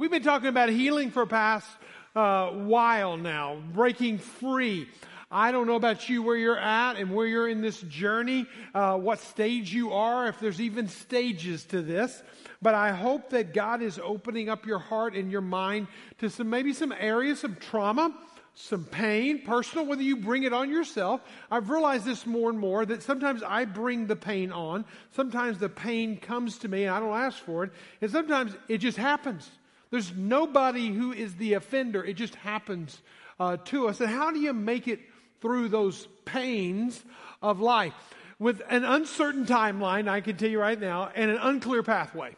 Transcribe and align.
We've 0.00 0.10
been 0.10 0.22
talking 0.22 0.48
about 0.48 0.70
healing 0.70 1.10
for 1.10 1.26
past 1.26 1.68
uh, 2.16 2.52
while 2.52 3.18
now, 3.18 3.58
breaking 3.74 4.16
free. 4.16 4.88
I 5.30 5.52
don't 5.52 5.66
know 5.66 5.74
about 5.74 6.08
you 6.08 6.22
where 6.22 6.36
you're 6.36 6.58
at 6.58 6.96
and 6.96 7.14
where 7.14 7.26
you're 7.26 7.50
in 7.50 7.60
this 7.60 7.82
journey, 7.82 8.46
uh, 8.74 8.96
what 8.96 9.18
stage 9.18 9.74
you 9.74 9.92
are, 9.92 10.26
if 10.28 10.40
there's 10.40 10.58
even 10.58 10.88
stages 10.88 11.64
to 11.64 11.82
this. 11.82 12.22
But 12.62 12.74
I 12.74 12.92
hope 12.92 13.28
that 13.28 13.52
God 13.52 13.82
is 13.82 14.00
opening 14.02 14.48
up 14.48 14.64
your 14.64 14.78
heart 14.78 15.14
and 15.14 15.30
your 15.30 15.42
mind 15.42 15.86
to 16.20 16.30
some 16.30 16.48
maybe 16.48 16.72
some 16.72 16.94
areas 16.98 17.44
of 17.44 17.60
trauma, 17.60 18.16
some 18.54 18.84
pain, 18.84 19.42
personal, 19.44 19.84
whether 19.84 20.02
you 20.02 20.16
bring 20.16 20.44
it 20.44 20.54
on 20.54 20.70
yourself. 20.70 21.20
I've 21.50 21.68
realized 21.68 22.06
this 22.06 22.24
more 22.24 22.48
and 22.48 22.58
more 22.58 22.86
that 22.86 23.02
sometimes 23.02 23.42
I 23.42 23.66
bring 23.66 24.06
the 24.06 24.16
pain 24.16 24.50
on. 24.50 24.86
Sometimes 25.10 25.58
the 25.58 25.68
pain 25.68 26.16
comes 26.16 26.56
to 26.60 26.68
me 26.68 26.84
and 26.84 26.94
I 26.94 27.00
don't 27.00 27.12
ask 27.12 27.36
for 27.36 27.64
it. 27.64 27.72
And 28.00 28.10
sometimes 28.10 28.56
it 28.66 28.78
just 28.78 28.96
happens. 28.96 29.50
There's 29.90 30.12
nobody 30.14 30.88
who 30.88 31.12
is 31.12 31.34
the 31.34 31.54
offender. 31.54 32.04
It 32.04 32.14
just 32.14 32.34
happens 32.36 33.00
uh, 33.38 33.56
to 33.66 33.88
us. 33.88 34.00
And 34.00 34.08
how 34.08 34.30
do 34.30 34.38
you 34.38 34.52
make 34.52 34.86
it 34.86 35.00
through 35.40 35.68
those 35.68 36.06
pains 36.24 37.02
of 37.42 37.60
life? 37.60 37.94
With 38.38 38.62
an 38.68 38.84
uncertain 38.84 39.46
timeline, 39.46 40.08
I 40.08 40.20
can 40.20 40.36
tell 40.36 40.48
you 40.48 40.60
right 40.60 40.80
now, 40.80 41.10
and 41.14 41.30
an 41.30 41.38
unclear 41.38 41.82
pathway. 41.82 42.36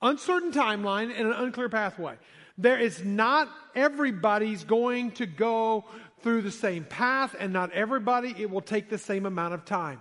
Uncertain 0.00 0.50
timeline 0.50 1.16
and 1.16 1.28
an 1.28 1.32
unclear 1.32 1.68
pathway. 1.68 2.16
There 2.58 2.78
is 2.78 3.04
not 3.04 3.48
everybody's 3.74 4.64
going 4.64 5.12
to 5.12 5.26
go 5.26 5.84
through 6.22 6.42
the 6.42 6.50
same 6.50 6.84
path, 6.84 7.36
and 7.38 7.52
not 7.52 7.72
everybody, 7.72 8.34
it 8.36 8.50
will 8.50 8.60
take 8.60 8.88
the 8.88 8.98
same 8.98 9.26
amount 9.26 9.54
of 9.54 9.64
time 9.64 10.00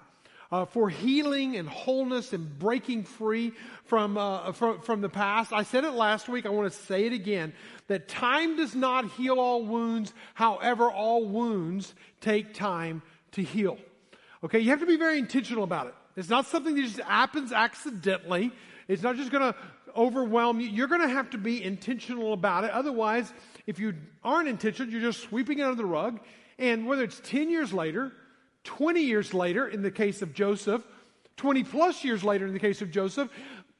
uh, 0.51 0.65
for 0.65 0.89
healing 0.89 1.55
and 1.55 1.67
wholeness 1.67 2.33
and 2.33 2.59
breaking 2.59 3.03
free 3.03 3.53
from, 3.85 4.17
uh, 4.17 4.51
from, 4.51 4.81
from 4.81 5.01
the 5.01 5.09
past. 5.09 5.53
I 5.53 5.63
said 5.63 5.83
it 5.83 5.91
last 5.91 6.27
week. 6.27 6.45
I 6.45 6.49
want 6.49 6.71
to 6.71 6.77
say 6.77 7.05
it 7.05 7.13
again 7.13 7.53
that 7.87 8.07
time 8.07 8.57
does 8.57 8.75
not 8.75 9.05
heal 9.11 9.39
all 9.39 9.63
wounds. 9.63 10.13
However, 10.33 10.89
all 10.89 11.25
wounds 11.25 11.93
take 12.19 12.53
time 12.53 13.01
to 13.31 13.43
heal. 13.43 13.77
Okay, 14.43 14.59
you 14.59 14.69
have 14.71 14.79
to 14.79 14.85
be 14.85 14.97
very 14.97 15.19
intentional 15.19 15.63
about 15.63 15.87
it. 15.87 15.93
It's 16.15 16.29
not 16.29 16.47
something 16.47 16.75
that 16.75 16.81
just 16.81 16.99
happens 16.99 17.51
accidentally. 17.51 18.51
It's 18.87 19.03
not 19.03 19.15
just 19.15 19.31
going 19.31 19.53
to 19.53 19.59
overwhelm 19.95 20.59
you. 20.59 20.67
You're 20.67 20.87
going 20.87 21.01
to 21.01 21.09
have 21.09 21.29
to 21.31 21.37
be 21.37 21.63
intentional 21.63 22.33
about 22.33 22.63
it. 22.63 22.71
Otherwise, 22.71 23.31
if 23.67 23.79
you 23.79 23.93
aren't 24.23 24.49
intentional, 24.49 24.91
you're 24.91 25.01
just 25.01 25.21
sweeping 25.21 25.59
it 25.59 25.63
under 25.63 25.75
the 25.75 25.85
rug. 25.85 26.19
And 26.57 26.87
whether 26.87 27.03
it's 27.03 27.21
10 27.23 27.49
years 27.49 27.71
later, 27.73 28.11
20 28.63 29.01
years 29.01 29.33
later, 29.33 29.67
in 29.67 29.81
the 29.81 29.91
case 29.91 30.21
of 30.21 30.33
Joseph, 30.33 30.85
20 31.37 31.63
plus 31.63 32.03
years 32.03 32.23
later, 32.23 32.45
in 32.45 32.53
the 32.53 32.59
case 32.59 32.81
of 32.81 32.91
Joseph, 32.91 33.29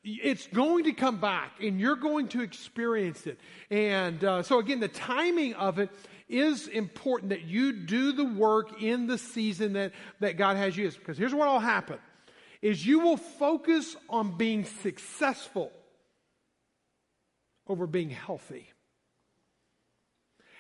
it's 0.03 0.47
going 0.47 0.85
to 0.85 0.93
come 0.93 1.19
back 1.19 1.61
and 1.61 1.79
you're 1.79 1.95
going 1.95 2.27
to 2.29 2.41
experience 2.41 3.27
it. 3.27 3.39
And 3.69 4.23
uh, 4.23 4.41
so, 4.41 4.59
again, 4.59 4.79
the 4.79 4.87
timing 4.87 5.53
of 5.53 5.77
it 5.77 5.89
is 6.27 6.67
important 6.67 7.29
that 7.29 7.43
you 7.43 7.73
do 7.73 8.13
the 8.13 8.23
work 8.23 8.81
in 8.81 9.05
the 9.05 9.17
season 9.17 9.73
that, 9.73 9.91
that 10.19 10.37
God 10.37 10.57
has 10.57 10.75
you. 10.75 10.89
Because 10.89 11.17
here's 11.17 11.35
what 11.35 11.47
will 11.47 11.59
happen 11.59 11.99
is 12.61 12.85
you 12.85 12.99
will 12.99 13.17
focus 13.17 13.95
on 14.09 14.37
being 14.37 14.65
successful 14.65 15.71
over 17.67 17.85
being 17.85 18.09
healthy. 18.09 18.71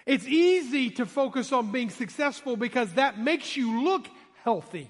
It's 0.05 0.25
easy 0.25 0.89
to 0.91 1.05
focus 1.05 1.51
on 1.51 1.71
being 1.71 1.89
successful 1.89 2.57
because 2.57 2.93
that 2.93 3.19
makes 3.19 3.55
you 3.55 3.83
look 3.83 4.07
healthy. 4.43 4.89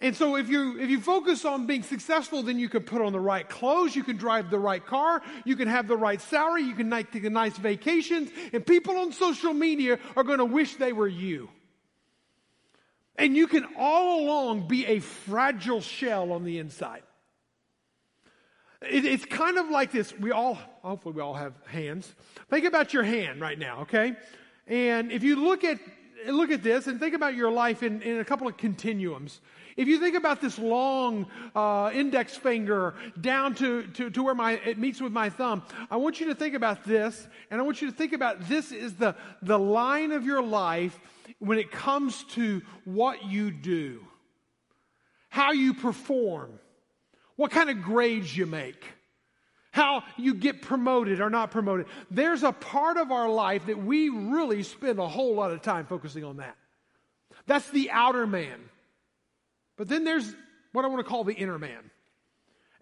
And 0.00 0.14
so 0.14 0.36
if 0.36 0.50
you 0.50 0.78
if 0.78 0.90
you 0.90 1.00
focus 1.00 1.46
on 1.46 1.66
being 1.66 1.82
successful, 1.82 2.42
then 2.42 2.58
you 2.58 2.68
can 2.68 2.82
put 2.82 3.00
on 3.00 3.12
the 3.12 3.20
right 3.20 3.48
clothes, 3.48 3.96
you 3.96 4.04
can 4.04 4.16
drive 4.16 4.50
the 4.50 4.58
right 4.58 4.84
car, 4.84 5.22
you 5.46 5.56
can 5.56 5.68
have 5.68 5.88
the 5.88 5.96
right 5.96 6.20
salary, 6.20 6.62
you 6.62 6.74
can 6.74 6.90
take 6.90 7.22
nice 7.24 7.56
vacations, 7.56 8.30
and 8.52 8.66
people 8.66 8.96
on 8.98 9.12
social 9.12 9.54
media 9.54 9.98
are 10.16 10.24
going 10.24 10.40
to 10.40 10.44
wish 10.44 10.76
they 10.76 10.92
were 10.92 11.08
you. 11.08 11.48
And 13.16 13.36
you 13.36 13.46
can 13.46 13.64
all 13.78 14.24
along 14.24 14.66
be 14.66 14.84
a 14.86 14.98
fragile 14.98 15.80
shell 15.80 16.32
on 16.32 16.44
the 16.44 16.58
inside. 16.58 17.03
It, 18.88 19.04
it's 19.04 19.24
kind 19.24 19.58
of 19.58 19.68
like 19.70 19.92
this. 19.92 20.16
We 20.18 20.32
all, 20.32 20.54
hopefully, 20.82 21.14
we 21.14 21.22
all 21.22 21.34
have 21.34 21.54
hands. 21.66 22.14
Think 22.50 22.64
about 22.64 22.92
your 22.92 23.02
hand 23.02 23.40
right 23.40 23.58
now, 23.58 23.80
okay? 23.82 24.14
And 24.66 25.12
if 25.12 25.22
you 25.22 25.36
look 25.36 25.64
at 25.64 25.78
look 26.26 26.50
at 26.50 26.62
this 26.62 26.86
and 26.86 26.98
think 26.98 27.14
about 27.14 27.34
your 27.34 27.50
life 27.50 27.82
in, 27.82 28.02
in 28.02 28.20
a 28.20 28.24
couple 28.24 28.46
of 28.48 28.56
continuums. 28.56 29.40
If 29.76 29.88
you 29.88 29.98
think 29.98 30.16
about 30.16 30.40
this 30.40 30.58
long 30.58 31.26
uh, 31.54 31.90
index 31.92 32.36
finger 32.36 32.94
down 33.20 33.54
to, 33.56 33.82
to, 33.88 34.10
to 34.10 34.22
where 34.22 34.34
my, 34.34 34.52
it 34.52 34.78
meets 34.78 35.00
with 35.00 35.12
my 35.12 35.28
thumb, 35.28 35.62
I 35.90 35.96
want 35.96 36.20
you 36.20 36.26
to 36.26 36.34
think 36.34 36.54
about 36.54 36.84
this, 36.84 37.26
and 37.50 37.60
I 37.60 37.64
want 37.64 37.82
you 37.82 37.90
to 37.90 37.96
think 37.96 38.12
about 38.12 38.48
this 38.48 38.72
is 38.72 38.94
the, 38.94 39.16
the 39.42 39.58
line 39.58 40.12
of 40.12 40.24
your 40.24 40.42
life 40.42 40.98
when 41.40 41.58
it 41.58 41.72
comes 41.72 42.24
to 42.24 42.62
what 42.84 43.24
you 43.24 43.50
do, 43.50 44.00
how 45.28 45.52
you 45.52 45.74
perform, 45.74 46.60
what 47.36 47.50
kind 47.50 47.70
of 47.70 47.82
grades 47.82 48.36
you 48.36 48.46
make, 48.46 48.84
how 49.70 50.04
you 50.16 50.34
get 50.34 50.62
promoted 50.62 51.20
or 51.20 51.30
not 51.30 51.50
promoted. 51.50 51.86
There's 52.10 52.42
a 52.42 52.52
part 52.52 52.96
of 52.96 53.10
our 53.10 53.28
life 53.28 53.66
that 53.66 53.78
we 53.78 54.08
really 54.08 54.62
spend 54.62 54.98
a 54.98 55.08
whole 55.08 55.34
lot 55.34 55.50
of 55.50 55.62
time 55.62 55.86
focusing 55.86 56.24
on 56.24 56.36
that. 56.36 56.56
That's 57.46 57.68
the 57.70 57.90
outer 57.90 58.26
man. 58.26 58.60
But 59.76 59.88
then 59.88 60.04
there's 60.04 60.32
what 60.72 60.84
I 60.84 60.88
want 60.88 61.04
to 61.04 61.08
call 61.08 61.24
the 61.24 61.34
inner 61.34 61.58
man. 61.58 61.90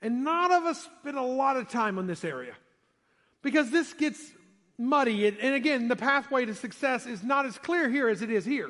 And 0.03 0.25
none 0.25 0.53
of 0.53 0.65
us 0.65 0.83
spend 1.01 1.17
a 1.17 1.23
lot 1.23 1.57
of 1.57 1.69
time 1.69 1.99
on 1.99 2.07
this 2.07 2.25
area 2.25 2.55
because 3.43 3.71
this 3.71 3.93
gets 3.93 4.21
muddy. 4.77 5.27
And 5.27 5.55
again, 5.55 5.89
the 5.89 5.97
pathway 5.97 6.45
to 6.45 6.55
success 6.55 7.07
is 7.07 7.23
not 7.23 7.47
as 7.47 7.57
clear 7.59 7.89
here 7.89 8.09
as 8.09 8.21
it 8.21 8.31
is 8.31 8.45
here. 8.45 8.69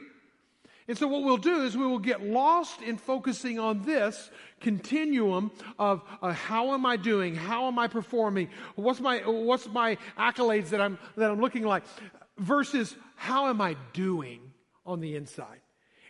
And 0.88 0.98
so, 0.98 1.06
what 1.06 1.22
we'll 1.22 1.36
do 1.36 1.62
is 1.62 1.76
we 1.76 1.86
will 1.86 1.98
get 1.98 2.22
lost 2.22 2.82
in 2.82 2.96
focusing 2.96 3.58
on 3.58 3.82
this 3.82 4.30
continuum 4.60 5.52
of 5.78 6.02
uh, 6.20 6.32
how 6.32 6.74
am 6.74 6.84
I 6.84 6.96
doing? 6.96 7.34
How 7.36 7.68
am 7.68 7.78
I 7.78 7.86
performing? 7.86 8.48
What's 8.74 9.00
my, 9.00 9.18
what's 9.18 9.68
my 9.68 9.96
accolades 10.18 10.70
that 10.70 10.80
I'm, 10.80 10.98
that 11.16 11.30
I'm 11.30 11.40
looking 11.40 11.64
like? 11.64 11.84
Versus 12.38 12.96
how 13.14 13.48
am 13.48 13.60
I 13.60 13.76
doing 13.92 14.40
on 14.84 15.00
the 15.00 15.14
inside? 15.14 15.60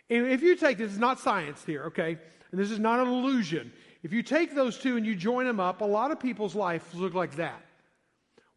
And 0.09 0.27
if 0.27 0.41
you 0.41 0.55
take 0.55 0.79
this, 0.79 0.91
is 0.91 0.97
not 0.97 1.19
science 1.19 1.63
here, 1.65 1.83
okay? 1.85 2.17
And 2.51 2.59
this 2.59 2.71
is 2.71 2.79
not 2.79 2.99
an 2.99 3.07
illusion. 3.07 3.71
If 4.01 4.11
you 4.11 4.23
take 4.23 4.55
those 4.55 4.77
two 4.77 4.97
and 4.97 5.05
you 5.05 5.15
join 5.15 5.45
them 5.45 5.59
up, 5.59 5.81
a 5.81 5.85
lot 5.85 6.11
of 6.11 6.19
people's 6.19 6.55
lives 6.55 6.85
look 6.93 7.13
like 7.13 7.35
that. 7.35 7.61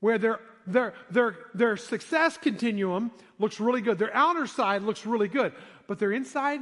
Where 0.00 0.18
their, 0.18 0.40
their, 0.66 0.94
their, 1.10 1.36
their 1.54 1.76
success 1.76 2.36
continuum 2.36 3.10
looks 3.38 3.60
really 3.60 3.80
good. 3.80 3.98
Their 3.98 4.14
outer 4.14 4.46
side 4.46 4.82
looks 4.82 5.06
really 5.06 5.28
good 5.28 5.52
but 5.86 5.98
their 5.98 6.12
inside 6.12 6.60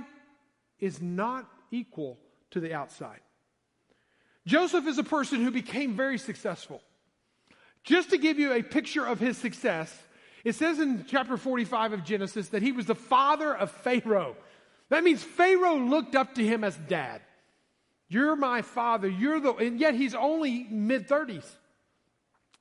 is 0.81 1.01
not 1.01 1.49
equal 1.71 2.19
to 2.51 2.61
the 2.61 2.75
outside. 2.75 3.21
Joseph 4.47 4.87
is 4.87 4.99
a 4.99 5.05
person 5.05 5.43
who 5.43 5.51
became 5.51 5.97
very 5.97 6.19
successful. 6.19 6.83
Just 7.83 8.11
to 8.11 8.19
give 8.19 8.39
you 8.39 8.53
a 8.53 8.63
picture 8.63 9.05
of 9.05 9.21
his 9.21 9.37
success, 9.39 9.95
it 10.45 10.55
says 10.55 10.79
in 10.79 11.07
chapter 11.09 11.37
45 11.37 11.95
of 11.95 12.05
Genesis 12.05 12.49
that 12.49 12.63
he 12.63 12.73
was 12.73 12.87
the 12.87 12.95
father 12.95 13.55
of 13.55 13.71
Pharaoh. 13.71 14.37
That 14.91 15.05
means 15.05 15.23
Pharaoh 15.23 15.79
looked 15.79 16.15
up 16.15 16.35
to 16.35 16.45
him 16.45 16.65
as 16.65 16.77
dad. 16.77 17.23
You're 18.09 18.37
my 18.37 18.63
father. 18.63 19.09
You're 19.09 19.41
the, 19.41 19.55
and 19.55 19.81
yet 19.81 19.95
he's 19.95 20.15
only 20.15 20.67
mid 20.71 21.09
30s. 21.09 21.47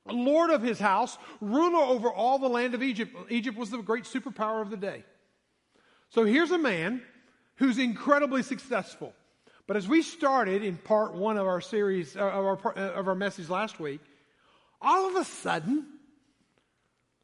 Lord 0.06 0.50
of 0.50 0.62
his 0.62 0.80
house, 0.80 1.18
ruler 1.40 1.84
over 1.84 2.12
all 2.12 2.40
the 2.40 2.50
land 2.50 2.74
of 2.74 2.84
Egypt. 2.84 3.16
Egypt 3.30 3.58
was 3.58 3.70
the 3.70 3.78
great 3.78 4.04
superpower 4.04 4.62
of 4.62 4.70
the 4.70 4.78
day. 4.78 5.04
So 6.14 6.26
here's 6.26 6.52
a 6.52 6.60
man 6.60 7.02
who's 7.56 7.80
incredibly 7.80 8.44
successful. 8.44 9.14
But 9.66 9.78
as 9.78 9.88
we 9.88 10.04
started 10.04 10.64
in 10.64 10.78
part 10.78 11.16
one 11.16 11.38
of 11.38 11.48
our 11.48 11.60
series, 11.60 12.16
uh, 12.16 12.20
of 12.20 12.46
our, 12.46 12.78
uh, 12.78 12.92
of 12.92 13.08
our 13.08 13.16
message 13.16 13.50
last 13.50 13.80
week, 13.80 14.00
all 14.80 15.10
of 15.10 15.16
a 15.16 15.26
sudden, 15.26 15.88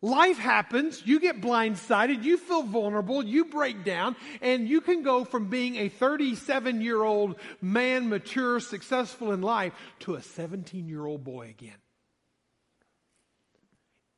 life 0.02 0.40
happens, 0.40 1.04
you 1.06 1.20
get 1.20 1.40
blindsided, 1.40 2.24
you 2.24 2.38
feel 2.38 2.64
vulnerable, 2.64 3.24
you 3.24 3.46
break 3.46 3.84
down, 3.84 4.16
and 4.42 4.68
you 4.68 4.82
can 4.82 5.04
go 5.04 5.24
from 5.24 5.52
being 5.52 5.76
a 5.76 5.90
37 5.90 6.82
year 6.82 7.04
old 7.04 7.36
man, 7.62 8.10
mature, 8.10 8.60
successful 8.60 9.32
in 9.34 9.42
life, 9.42 9.74
to 10.00 10.16
a 10.16 10.22
17 10.24 10.90
year 10.90 11.06
old 11.06 11.24
boy 11.24 11.50
again. 11.50 11.78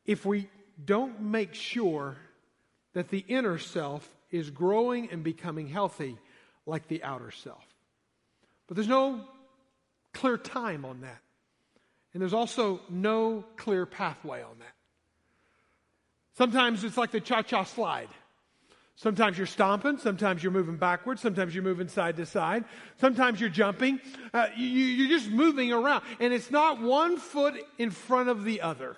If 0.05 0.25
we 0.25 0.47
don't 0.83 1.19
make 1.19 1.55
sure 1.55 2.15
that 2.93 3.09
the 3.09 3.25
inner 3.27 3.57
self 3.57 4.07
is 4.31 4.49
growing 4.49 5.09
and 5.11 5.23
becoming 5.23 5.67
healthy 5.67 6.17
like 6.65 6.87
the 6.87 7.03
outer 7.03 7.31
self. 7.31 7.65
But 8.67 8.75
there's 8.75 8.87
no 8.87 9.21
clear 10.13 10.37
time 10.37 10.85
on 10.85 11.01
that. 11.01 11.19
And 12.13 12.21
there's 12.21 12.33
also 12.33 12.81
no 12.89 13.45
clear 13.57 13.85
pathway 13.85 14.41
on 14.41 14.59
that. 14.59 14.73
Sometimes 16.37 16.83
it's 16.83 16.97
like 16.97 17.11
the 17.11 17.21
cha 17.21 17.41
cha 17.41 17.63
slide. 17.63 18.09
Sometimes 18.95 19.37
you're 19.37 19.47
stomping, 19.47 19.97
sometimes 19.97 20.43
you're 20.43 20.51
moving 20.51 20.77
backwards, 20.77 21.21
sometimes 21.21 21.55
you're 21.55 21.63
moving 21.63 21.87
side 21.87 22.17
to 22.17 22.25
side, 22.25 22.65
sometimes 22.99 23.39
you're 23.41 23.49
jumping. 23.49 23.99
Uh, 24.33 24.47
you, 24.55 24.67
you're 24.67 25.17
just 25.17 25.31
moving 25.31 25.73
around, 25.73 26.03
and 26.19 26.33
it's 26.33 26.51
not 26.51 26.81
one 26.81 27.17
foot 27.17 27.55
in 27.79 27.89
front 27.89 28.29
of 28.29 28.43
the 28.43 28.61
other. 28.61 28.95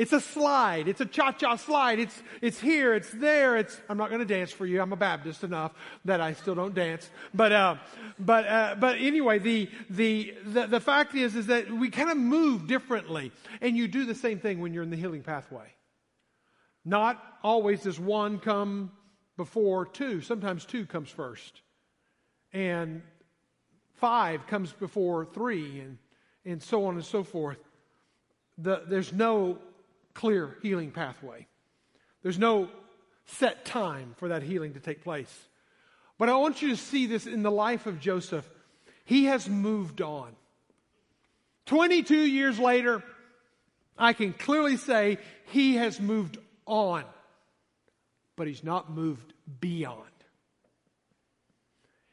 It's 0.00 0.14
a 0.14 0.20
slide. 0.22 0.88
It's 0.88 1.02
a 1.02 1.04
cha-cha 1.04 1.56
slide. 1.56 1.98
It's, 1.98 2.22
it's 2.40 2.58
here. 2.58 2.94
It's 2.94 3.10
there. 3.10 3.58
It's, 3.58 3.78
I'm 3.86 3.98
not 3.98 4.08
going 4.08 4.26
to 4.26 4.34
dance 4.34 4.50
for 4.50 4.64
you. 4.64 4.80
I'm 4.80 4.94
a 4.94 4.96
Baptist 4.96 5.44
enough 5.44 5.72
that 6.06 6.22
I 6.22 6.32
still 6.32 6.54
don't 6.54 6.74
dance. 6.74 7.10
But, 7.34 7.52
uh, 7.52 7.74
but, 8.18 8.46
uh, 8.46 8.76
but 8.80 8.96
anyway, 8.96 9.40
the, 9.40 9.68
the, 9.90 10.34
the, 10.46 10.66
the 10.68 10.80
fact 10.80 11.14
is, 11.14 11.36
is 11.36 11.48
that 11.48 11.70
we 11.70 11.90
kind 11.90 12.08
of 12.08 12.16
move 12.16 12.66
differently. 12.66 13.30
And 13.60 13.76
you 13.76 13.88
do 13.88 14.06
the 14.06 14.14
same 14.14 14.38
thing 14.38 14.62
when 14.62 14.72
you're 14.72 14.84
in 14.84 14.88
the 14.88 14.96
healing 14.96 15.22
pathway. 15.22 15.66
Not 16.82 17.22
always 17.44 17.82
does 17.82 18.00
one 18.00 18.38
come 18.38 18.92
before 19.36 19.84
two. 19.84 20.22
Sometimes 20.22 20.64
two 20.64 20.86
comes 20.86 21.10
first. 21.10 21.60
And 22.54 23.02
five 23.96 24.46
comes 24.46 24.72
before 24.72 25.26
three, 25.26 25.80
and, 25.80 25.98
and 26.46 26.62
so 26.62 26.86
on 26.86 26.94
and 26.94 27.04
so 27.04 27.22
forth. 27.22 27.58
The, 28.56 28.84
there's 28.88 29.12
no 29.12 29.58
clear 30.14 30.56
healing 30.62 30.90
pathway. 30.90 31.46
There's 32.22 32.38
no 32.38 32.68
set 33.26 33.64
time 33.64 34.14
for 34.18 34.28
that 34.28 34.42
healing 34.42 34.74
to 34.74 34.80
take 34.80 35.02
place. 35.02 35.48
But 36.18 36.28
I 36.28 36.36
want 36.36 36.60
you 36.60 36.68
to 36.70 36.76
see 36.76 37.06
this 37.06 37.26
in 37.26 37.42
the 37.42 37.50
life 37.50 37.86
of 37.86 38.00
Joseph. 38.00 38.48
He 39.04 39.24
has 39.24 39.48
moved 39.48 40.02
on. 40.02 40.36
22 41.66 42.16
years 42.16 42.58
later, 42.58 43.02
I 43.96 44.12
can 44.12 44.32
clearly 44.32 44.76
say 44.76 45.18
he 45.52 45.76
has 45.76 46.00
moved 46.00 46.38
on, 46.66 47.04
but 48.36 48.46
he's 48.46 48.64
not 48.64 48.90
moved 48.90 49.32
beyond. 49.60 50.04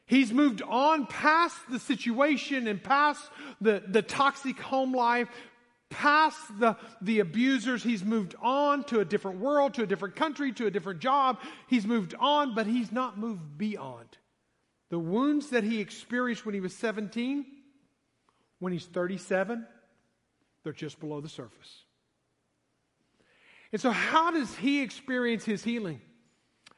He's 0.06 0.32
moved 0.32 0.62
on 0.62 1.06
past 1.06 1.56
the 1.70 1.78
situation 1.78 2.66
and 2.66 2.82
past 2.82 3.22
the, 3.60 3.82
the 3.86 4.00
toxic 4.00 4.58
home 4.58 4.94
life, 4.94 5.28
past 5.90 6.38
the, 6.58 6.76
the 7.00 7.20
abusers. 7.20 7.82
He's 7.82 8.04
moved 8.04 8.34
on 8.40 8.84
to 8.84 9.00
a 9.00 9.04
different 9.04 9.40
world, 9.40 9.74
to 9.74 9.82
a 9.82 9.86
different 9.86 10.16
country, 10.16 10.52
to 10.52 10.66
a 10.66 10.70
different 10.70 11.00
job. 11.00 11.38
He's 11.66 11.86
moved 11.86 12.14
on, 12.18 12.54
but 12.54 12.66
he's 12.66 12.92
not 12.92 13.18
moved 13.18 13.58
beyond. 13.58 14.08
The 14.90 14.98
wounds 14.98 15.50
that 15.50 15.64
he 15.64 15.80
experienced 15.80 16.46
when 16.46 16.54
he 16.54 16.60
was 16.60 16.74
17, 16.74 17.44
when 18.58 18.72
he's 18.72 18.86
37, 18.86 19.66
they're 20.64 20.72
just 20.72 21.00
below 21.00 21.20
the 21.20 21.28
surface. 21.28 21.84
And 23.72 23.80
so, 23.80 23.90
how 23.90 24.30
does 24.30 24.54
he 24.56 24.80
experience 24.80 25.44
his 25.44 25.62
healing? 25.62 26.00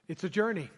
It's 0.08 0.24
a 0.24 0.28
journey. 0.28 0.70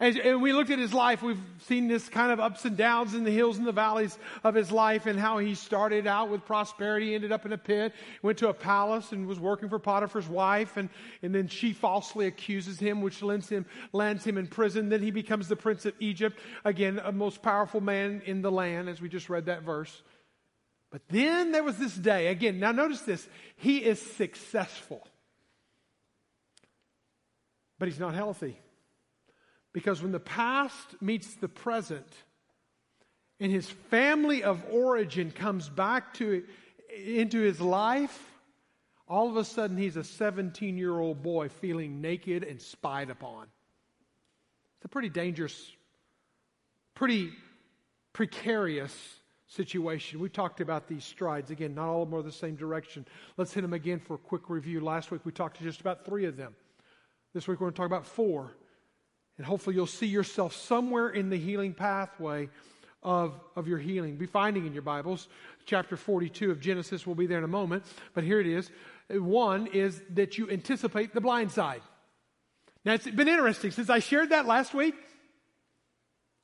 And 0.00 0.42
we 0.42 0.52
looked 0.52 0.70
at 0.70 0.78
his 0.78 0.92
life, 0.92 1.22
we've 1.22 1.40
seen 1.66 1.88
this 1.88 2.08
kind 2.08 2.32
of 2.32 2.40
ups 2.40 2.64
and 2.64 2.76
downs 2.76 3.14
in 3.14 3.24
the 3.24 3.30
hills 3.30 3.58
and 3.58 3.66
the 3.66 3.72
valleys 3.72 4.18
of 4.42 4.54
his 4.54 4.70
life 4.70 5.06
and 5.06 5.18
how 5.18 5.38
he 5.38 5.54
started 5.54 6.06
out 6.06 6.30
with 6.30 6.44
prosperity, 6.44 7.14
ended 7.14 7.32
up 7.32 7.46
in 7.46 7.52
a 7.52 7.58
pit, 7.58 7.92
went 8.22 8.38
to 8.38 8.48
a 8.48 8.54
palace 8.54 9.12
and 9.12 9.26
was 9.26 9.38
working 9.38 9.68
for 9.68 9.78
Potiphar's 9.78 10.28
wife, 10.28 10.76
and, 10.76 10.88
and 11.22 11.34
then 11.34 11.48
she 11.48 11.72
falsely 11.72 12.26
accuses 12.26 12.78
him, 12.78 13.00
which 13.00 13.22
lands 13.22 13.48
him, 13.48 13.66
lands 13.92 14.24
him 14.24 14.38
in 14.38 14.46
prison. 14.46 14.88
Then 14.88 15.02
he 15.02 15.10
becomes 15.10 15.48
the 15.48 15.56
prince 15.56 15.86
of 15.86 15.94
Egypt, 16.00 16.38
again, 16.64 17.00
a 17.02 17.12
most 17.12 17.42
powerful 17.42 17.80
man 17.80 18.22
in 18.26 18.42
the 18.42 18.50
land, 18.50 18.88
as 18.88 19.00
we 19.00 19.08
just 19.08 19.28
read 19.28 19.46
that 19.46 19.62
verse. 19.62 20.02
But 20.90 21.02
then 21.08 21.52
there 21.52 21.64
was 21.64 21.76
this 21.76 21.94
day, 21.94 22.28
again, 22.28 22.60
now 22.60 22.72
notice 22.72 23.00
this, 23.00 23.26
he 23.56 23.78
is 23.78 24.00
successful 24.00 25.06
but 27.78 27.88
he's 27.88 28.00
not 28.00 28.14
healthy. 28.14 28.58
Because 29.74 30.00
when 30.00 30.12
the 30.12 30.20
past 30.20 31.02
meets 31.02 31.34
the 31.34 31.48
present, 31.48 32.06
and 33.40 33.52
his 33.52 33.68
family 33.68 34.42
of 34.42 34.64
origin 34.70 35.30
comes 35.30 35.68
back 35.68 36.14
to 36.14 36.44
into 36.96 37.40
his 37.40 37.60
life, 37.60 38.32
all 39.08 39.28
of 39.28 39.36
a 39.36 39.44
sudden 39.44 39.76
he's 39.76 39.96
a 39.96 40.04
17 40.04 40.78
year 40.78 40.98
old 40.98 41.22
boy 41.22 41.48
feeling 41.48 42.00
naked 42.00 42.44
and 42.44 42.62
spied 42.62 43.10
upon. 43.10 43.48
It's 44.76 44.84
a 44.84 44.88
pretty 44.88 45.08
dangerous, 45.08 45.72
pretty 46.94 47.32
precarious 48.12 48.96
situation. 49.48 50.20
We 50.20 50.28
talked 50.28 50.60
about 50.60 50.86
these 50.86 51.04
strides. 51.04 51.50
Again, 51.50 51.74
not 51.74 51.88
all 51.88 52.04
of 52.04 52.10
them 52.10 52.18
are 52.18 52.22
the 52.22 52.32
same 52.32 52.54
direction. 52.54 53.04
Let's 53.36 53.52
hit 53.52 53.62
them 53.62 53.72
again 53.72 53.98
for 53.98 54.14
a 54.14 54.18
quick 54.18 54.48
review. 54.48 54.80
Last 54.80 55.10
week 55.10 55.22
we 55.24 55.32
talked 55.32 55.56
to 55.58 55.64
just 55.64 55.80
about 55.80 56.04
three 56.04 56.26
of 56.26 56.36
them. 56.36 56.54
This 57.34 57.48
week 57.48 57.58
we're 57.60 57.66
going 57.66 57.72
to 57.72 57.76
talk 57.76 57.86
about 57.86 58.06
four. 58.06 58.52
And 59.36 59.46
hopefully 59.46 59.76
you'll 59.76 59.86
see 59.86 60.06
yourself 60.06 60.54
somewhere 60.54 61.08
in 61.08 61.30
the 61.30 61.36
healing 61.36 61.74
pathway 61.74 62.48
of, 63.02 63.38
of 63.56 63.68
your 63.68 63.78
healing. 63.78 64.16
Be 64.16 64.26
finding 64.26 64.66
in 64.66 64.72
your 64.72 64.82
Bibles. 64.82 65.28
Chapter 65.66 65.96
42 65.96 66.50
of 66.50 66.60
Genesis 66.60 67.06
will 67.06 67.14
be 67.14 67.26
there 67.26 67.38
in 67.38 67.44
a 67.44 67.48
moment. 67.48 67.84
But 68.14 68.24
here 68.24 68.40
it 68.40 68.46
is. 68.46 68.70
One 69.10 69.66
is 69.66 70.00
that 70.10 70.38
you 70.38 70.50
anticipate 70.50 71.14
the 71.14 71.20
blind 71.20 71.52
side. 71.52 71.82
Now 72.84 72.94
it's 72.94 73.08
been 73.08 73.28
interesting. 73.28 73.70
Since 73.70 73.90
I 73.90 73.98
shared 73.98 74.30
that 74.30 74.46
last 74.46 74.74
week, 74.74 74.94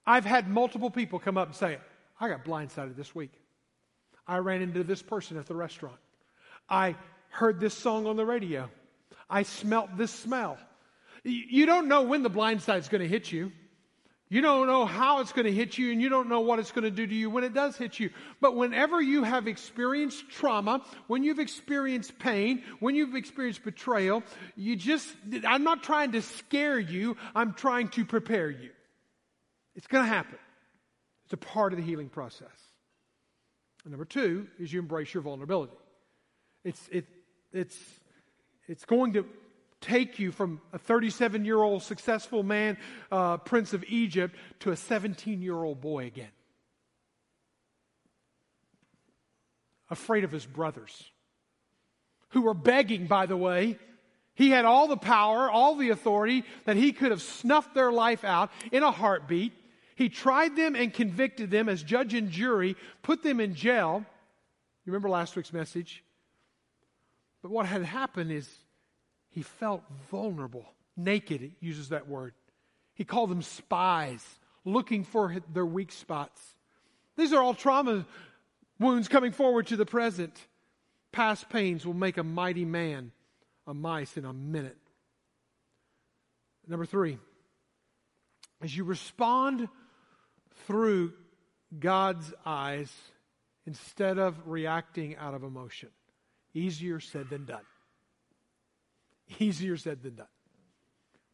I've 0.06 0.24
had 0.24 0.48
multiple 0.48 0.90
people 0.90 1.18
come 1.18 1.38
up 1.38 1.48
and 1.48 1.56
say, 1.56 1.78
I 2.18 2.28
got 2.28 2.44
blindsided 2.44 2.96
this 2.96 3.14
week. 3.14 3.32
I 4.26 4.38
ran 4.38 4.62
into 4.62 4.84
this 4.84 5.02
person 5.02 5.38
at 5.38 5.46
the 5.46 5.54
restaurant. 5.54 5.98
I 6.68 6.96
heard 7.30 7.60
this 7.60 7.74
song 7.74 8.06
on 8.06 8.16
the 8.16 8.26
radio. 8.26 8.68
I 9.28 9.44
smelt 9.44 9.96
this 9.96 10.10
smell. 10.10 10.58
You 11.24 11.66
don't 11.66 11.88
know 11.88 12.02
when 12.02 12.22
the 12.22 12.30
blind 12.30 12.60
is 12.60 12.88
going 12.88 13.02
to 13.02 13.08
hit 13.08 13.30
you. 13.30 13.52
You 14.32 14.42
don't 14.42 14.68
know 14.68 14.86
how 14.86 15.20
it's 15.20 15.32
going 15.32 15.46
to 15.46 15.52
hit 15.52 15.76
you, 15.76 15.90
and 15.90 16.00
you 16.00 16.08
don't 16.08 16.28
know 16.28 16.40
what 16.40 16.60
it's 16.60 16.70
going 16.70 16.84
to 16.84 16.90
do 16.90 17.04
to 17.04 17.14
you 17.14 17.28
when 17.30 17.42
it 17.42 17.52
does 17.52 17.76
hit 17.76 17.98
you. 17.98 18.10
But 18.40 18.54
whenever 18.54 19.02
you 19.02 19.24
have 19.24 19.48
experienced 19.48 20.30
trauma, 20.30 20.84
when 21.08 21.24
you've 21.24 21.40
experienced 21.40 22.16
pain, 22.16 22.62
when 22.78 22.94
you've 22.94 23.16
experienced 23.16 23.64
betrayal, 23.64 24.22
you 24.54 24.76
just, 24.76 25.08
I'm 25.44 25.64
not 25.64 25.82
trying 25.82 26.12
to 26.12 26.22
scare 26.22 26.78
you, 26.78 27.16
I'm 27.34 27.54
trying 27.54 27.88
to 27.88 28.04
prepare 28.04 28.48
you. 28.48 28.70
It's 29.74 29.88
going 29.88 30.04
to 30.04 30.08
happen. 30.08 30.38
It's 31.24 31.32
a 31.32 31.36
part 31.36 31.72
of 31.72 31.80
the 31.80 31.84
healing 31.84 32.08
process. 32.08 32.48
And 33.82 33.90
number 33.90 34.04
two 34.04 34.46
is 34.60 34.72
you 34.72 34.78
embrace 34.78 35.12
your 35.12 35.24
vulnerability. 35.24 35.76
It's, 36.64 36.88
it, 36.92 37.06
it's, 37.52 37.76
it's 38.68 38.84
going 38.84 39.14
to 39.14 39.24
take 39.80 40.18
you 40.18 40.32
from 40.32 40.60
a 40.72 40.78
37 40.78 41.44
year 41.44 41.60
old 41.60 41.82
successful 41.82 42.42
man, 42.42 42.76
uh, 43.10 43.38
prince 43.38 43.72
of 43.72 43.84
Egypt, 43.88 44.36
to 44.60 44.70
a 44.70 44.76
17 44.76 45.42
year 45.42 45.56
old 45.56 45.80
boy 45.80 46.06
again. 46.06 46.30
Afraid 49.88 50.24
of 50.24 50.30
his 50.30 50.46
brothers, 50.46 51.10
who 52.30 52.42
were 52.42 52.54
begging, 52.54 53.06
by 53.06 53.26
the 53.26 53.36
way. 53.36 53.78
He 54.34 54.50
had 54.50 54.64
all 54.64 54.88
the 54.88 54.96
power, 54.96 55.50
all 55.50 55.74
the 55.74 55.90
authority 55.90 56.44
that 56.64 56.76
he 56.76 56.92
could 56.92 57.10
have 57.10 57.20
snuffed 57.20 57.74
their 57.74 57.92
life 57.92 58.24
out 58.24 58.50
in 58.72 58.82
a 58.82 58.90
heartbeat. 58.90 59.52
He 59.96 60.08
tried 60.08 60.56
them 60.56 60.74
and 60.76 60.94
convicted 60.94 61.50
them 61.50 61.68
as 61.68 61.82
judge 61.82 62.14
and 62.14 62.30
jury, 62.30 62.76
put 63.02 63.22
them 63.22 63.38
in 63.38 63.54
jail. 63.54 63.98
You 64.86 64.92
remember 64.92 65.10
last 65.10 65.36
week's 65.36 65.52
message? 65.52 66.02
But 67.42 67.50
what 67.50 67.66
had 67.66 67.82
happened 67.82 68.30
is 68.30 68.48
he 69.30 69.42
felt 69.42 69.82
vulnerable, 70.10 70.66
naked, 70.96 71.42
it 71.42 71.52
uses 71.60 71.90
that 71.90 72.08
word. 72.08 72.34
He 72.94 73.04
called 73.04 73.30
them 73.30 73.42
spies, 73.42 74.24
looking 74.64 75.04
for 75.04 75.34
their 75.52 75.66
weak 75.66 75.92
spots. 75.92 76.40
These 77.16 77.32
are 77.32 77.42
all 77.42 77.54
trauma 77.54 78.06
wounds 78.78 79.08
coming 79.08 79.32
forward 79.32 79.68
to 79.68 79.76
the 79.76 79.86
present. 79.86 80.34
Past 81.12 81.48
pains 81.48 81.86
will 81.86 81.94
make 81.94 82.18
a 82.18 82.24
mighty 82.24 82.64
man 82.64 83.12
a 83.66 83.74
mice 83.74 84.16
in 84.16 84.24
a 84.24 84.32
minute. 84.32 84.76
Number 86.66 86.86
three, 86.86 87.18
as 88.62 88.76
you 88.76 88.84
respond 88.84 89.68
through 90.66 91.12
God's 91.78 92.32
eyes 92.44 92.92
instead 93.66 94.18
of 94.18 94.36
reacting 94.46 95.16
out 95.16 95.34
of 95.34 95.44
emotion. 95.44 95.90
Easier 96.52 97.00
said 97.00 97.30
than 97.30 97.44
done. 97.44 97.62
Easier 99.38 99.76
said 99.76 100.02
than 100.02 100.16
done. 100.16 100.26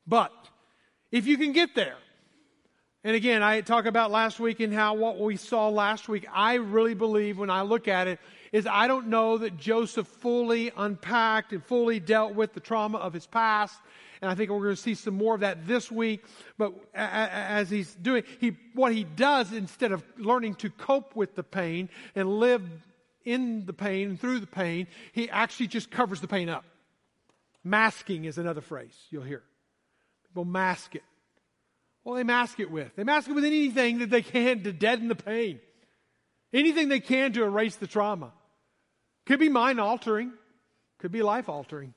But 0.07 0.33
if 1.11 1.26
you 1.26 1.37
can 1.37 1.53
get 1.53 1.75
there, 1.75 1.97
and 3.07 3.15
again, 3.15 3.43
I 3.43 3.61
talk 3.61 3.87
about 3.87 4.11
last 4.11 4.41
week 4.41 4.59
and 4.59 4.75
how 4.75 4.95
what 4.95 5.21
we 5.21 5.37
saw 5.37 5.69
last 5.69 6.09
week, 6.09 6.26
I 6.33 6.55
really 6.55 6.95
believe 6.95 7.38
when 7.38 7.50
I 7.50 7.62
look 7.62 7.87
at 7.87 8.09
it, 8.09 8.19
is 8.53 8.67
I 8.67 8.88
don't 8.88 9.09
know 9.09 9.38
that 9.38 9.57
Joseph 9.57 10.09
fully 10.09 10.73
unpacked 10.76 11.53
and 11.53 11.65
fully 11.65 12.00
dealt 12.00 12.35
with 12.35 12.53
the 12.53 12.61
trauma 12.61 12.99
of 12.99 13.12
his 13.12 13.26
past. 13.26 13.79
And 14.21 14.31
I 14.31 14.35
think 14.35 14.50
we're 14.50 14.62
going 14.62 14.75
to 14.75 14.81
see 14.81 14.95
some 14.95 15.15
more 15.15 15.35
of 15.35 15.41
that 15.43 15.69
this 15.69 15.88
week. 15.88 16.25
But 16.59 16.73
as 16.95 17.71
he's 17.71 17.95
doing, 17.95 18.25
he, 18.41 18.57
what 18.75 18.93
he 18.93 19.05
does 19.05 19.53
instead 19.53 19.93
of 19.93 20.03
learning 20.17 20.57
to 20.57 20.71
cope 20.71 21.15
with 21.15 21.37
the 21.37 21.45
pain 21.45 21.88
and 22.15 22.41
live 22.41 22.62
in 23.25 23.67
the 23.67 23.73
pain, 23.73 24.17
through 24.17 24.41
the 24.41 24.47
pain, 24.47 24.87
he 25.12 25.29
actually 25.31 25.67
just 25.67 25.91
covers 25.91 26.21
the 26.21 26.29
pain 26.29 26.49
up. 26.49 26.65
Masking 27.66 28.26
is 28.26 28.38
another 28.38 28.61
phrase 28.61 28.96
you'll 29.11 29.25
hear. 29.25 29.42
People 30.28 30.44
mask 30.44 30.94
it. 30.94 31.02
Well, 32.04 32.14
they 32.14 32.23
mask 32.23 32.61
it 32.61 32.70
with. 32.70 32.94
They 32.94 33.02
mask 33.02 33.28
it 33.28 33.32
with 33.32 33.44
anything 33.44 33.99
that 33.99 34.08
they 34.08 34.23
can 34.23 34.62
to 34.62 34.73
deaden 34.73 35.08
the 35.08 35.16
pain. 35.16 35.58
Anything 36.52 36.88
they 36.88 37.00
can 37.00 37.32
to 37.32 37.42
erase 37.42 37.75
the 37.75 37.88
trauma. 37.88 38.32
Could 39.26 39.40
be 39.40 39.49
mind 39.49 39.80
altering, 39.80 40.32
could 40.99 41.11
be 41.11 41.23
life 41.23 41.49
altering. 41.49 41.92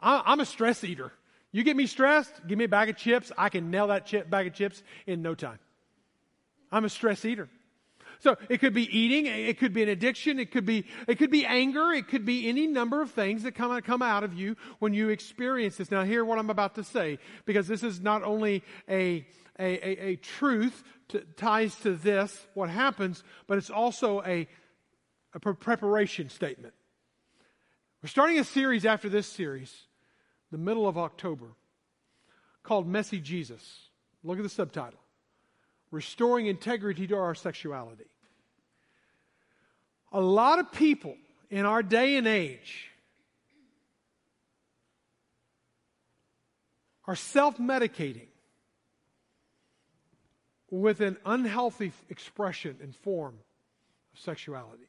I'm 0.00 0.40
a 0.40 0.46
stress 0.46 0.82
eater. 0.82 1.12
You 1.52 1.64
get 1.64 1.76
me 1.76 1.86
stressed, 1.86 2.32
give 2.48 2.56
me 2.56 2.64
a 2.64 2.68
bag 2.68 2.88
of 2.88 2.96
chips, 2.96 3.30
I 3.36 3.50
can 3.50 3.70
nail 3.70 3.88
that 3.88 4.06
chip, 4.06 4.30
bag 4.30 4.46
of 4.46 4.54
chips 4.54 4.82
in 5.06 5.20
no 5.20 5.34
time. 5.34 5.58
I'm 6.72 6.86
a 6.86 6.88
stress 6.88 7.26
eater. 7.26 7.50
So 8.22 8.36
it 8.48 8.58
could 8.58 8.72
be 8.72 8.84
eating, 8.96 9.26
it 9.26 9.58
could 9.58 9.72
be 9.72 9.82
an 9.82 9.88
addiction, 9.88 10.38
it 10.38 10.52
could 10.52 10.64
be, 10.64 10.86
it 11.08 11.18
could 11.18 11.32
be 11.32 11.44
anger, 11.44 11.90
it 11.90 12.06
could 12.06 12.24
be 12.24 12.48
any 12.48 12.68
number 12.68 13.02
of 13.02 13.10
things 13.10 13.42
that 13.42 13.56
come, 13.56 13.80
come 13.82 14.00
out 14.00 14.22
of 14.22 14.32
you 14.32 14.56
when 14.78 14.94
you 14.94 15.08
experience 15.08 15.76
this. 15.76 15.90
Now 15.90 16.04
hear 16.04 16.24
what 16.24 16.38
I'm 16.38 16.48
about 16.48 16.76
to 16.76 16.84
say, 16.84 17.18
because 17.46 17.66
this 17.66 17.82
is 17.82 18.00
not 18.00 18.22
only 18.22 18.62
a, 18.88 19.26
a, 19.58 19.64
a, 19.64 20.06
a 20.10 20.16
truth 20.16 20.84
to, 21.08 21.22
ties 21.36 21.74
to 21.80 21.96
this, 21.96 22.46
what 22.54 22.70
happens, 22.70 23.24
but 23.48 23.58
it's 23.58 23.70
also 23.70 24.22
a, 24.22 24.46
a 25.34 25.40
preparation 25.40 26.28
statement. 26.28 26.74
We're 28.04 28.08
starting 28.08 28.38
a 28.38 28.44
series 28.44 28.86
after 28.86 29.08
this 29.08 29.26
series, 29.26 29.74
the 30.52 30.58
middle 30.58 30.86
of 30.86 30.96
October, 30.96 31.56
called 32.62 32.86
Messy 32.86 33.18
Jesus. 33.18 33.88
Look 34.22 34.38
at 34.38 34.44
the 34.44 34.48
subtitle 34.48 35.00
Restoring 35.90 36.46
Integrity 36.46 37.08
to 37.08 37.16
Our 37.16 37.34
Sexuality. 37.34 38.06
A 40.12 40.20
lot 40.20 40.58
of 40.58 40.70
people 40.72 41.16
in 41.50 41.64
our 41.66 41.82
day 41.82 42.16
and 42.16 42.26
age 42.26 42.90
are 47.06 47.16
self 47.16 47.58
medicating 47.58 48.28
with 50.70 51.00
an 51.00 51.18
unhealthy 51.26 51.92
expression 52.08 52.76
and 52.82 52.94
form 52.96 53.34
of 54.14 54.20
sexuality. 54.20 54.88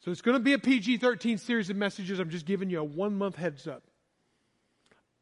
So 0.00 0.10
it's 0.10 0.22
going 0.22 0.36
to 0.36 0.42
be 0.42 0.52
a 0.52 0.58
PG 0.58 0.98
13 0.98 1.36
series 1.38 1.68
of 1.68 1.76
messages. 1.76 2.18
I'm 2.18 2.30
just 2.30 2.46
giving 2.46 2.70
you 2.70 2.80
a 2.80 2.84
one 2.84 3.16
month 3.18 3.36
heads 3.36 3.66
up. 3.66 3.82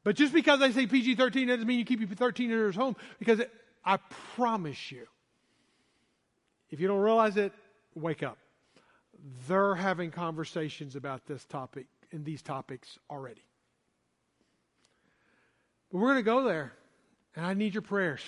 But 0.05 0.17
just 0.17 0.35
because 0.35 0.61
I 0.61 0.71
say 0.71 0.87
PG 0.87 1.15
13 1.15 1.49
doesn't 1.49 1.67
mean 1.67 1.79
you 1.79 1.85
keep 1.85 2.01
your 2.01 2.09
13 2.09 2.51
years 2.51 2.77
home, 2.77 2.95
because 3.19 3.41
it, 3.41 3.51
I 3.85 3.97
promise 4.37 4.93
you, 4.93 5.07
if 6.71 6.81
you 6.81 6.87
don't 6.87 7.01
realize 7.01 7.37
it, 7.37 7.53
wake 7.95 8.23
up. 8.23 8.39
They're 9.49 9.75
having 9.75 10.11
conversations 10.11 10.97
about 10.97 11.27
this 11.27 11.45
topic 11.45 11.87
and 12.13 12.25
these 12.25 12.43
topics 12.43 12.99
already. 13.11 13.43
But 15.91 15.99
we're 15.99 16.09
going 16.09 16.19
to 16.19 16.23
go 16.23 16.45
there, 16.45 16.73
and 17.37 17.47
I 17.47 17.55
need 17.55 17.75
your 17.75 17.83
prayers. 17.83 18.23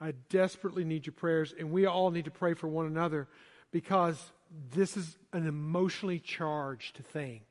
I 0.00 0.14
desperately 0.30 0.84
need 0.84 1.06
your 1.06 1.12
prayers, 1.12 1.54
and 1.56 1.70
we 1.70 1.86
all 1.86 2.10
need 2.10 2.24
to 2.24 2.30
pray 2.30 2.54
for 2.54 2.66
one 2.68 2.86
another 2.86 3.28
because 3.70 4.20
this 4.74 4.96
is 4.96 5.16
an 5.32 5.46
emotionally 5.46 6.18
charged 6.18 6.96
thing, 7.12 7.42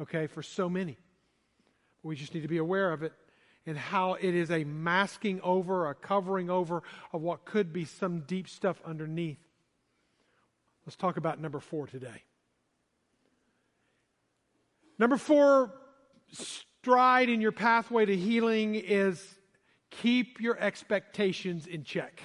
okay, 0.00 0.26
for 0.26 0.42
so 0.42 0.68
many. 0.68 0.96
We 2.02 2.16
just 2.16 2.34
need 2.34 2.42
to 2.42 2.48
be 2.48 2.58
aware 2.58 2.92
of 2.92 3.02
it 3.02 3.12
and 3.66 3.76
how 3.76 4.14
it 4.14 4.34
is 4.34 4.50
a 4.50 4.64
masking 4.64 5.40
over, 5.42 5.88
a 5.88 5.94
covering 5.94 6.50
over 6.50 6.82
of 7.12 7.22
what 7.22 7.44
could 7.44 7.72
be 7.72 7.84
some 7.84 8.20
deep 8.20 8.48
stuff 8.48 8.80
underneath. 8.84 9.38
Let's 10.86 10.96
talk 10.96 11.16
about 11.16 11.40
number 11.40 11.60
four 11.60 11.86
today. 11.86 12.24
Number 14.98 15.16
four 15.16 15.72
stride 16.32 17.28
in 17.28 17.40
your 17.40 17.52
pathway 17.52 18.04
to 18.04 18.16
healing 18.16 18.74
is 18.74 19.24
keep 19.90 20.40
your 20.40 20.58
expectations 20.58 21.66
in 21.66 21.84
check. 21.84 22.20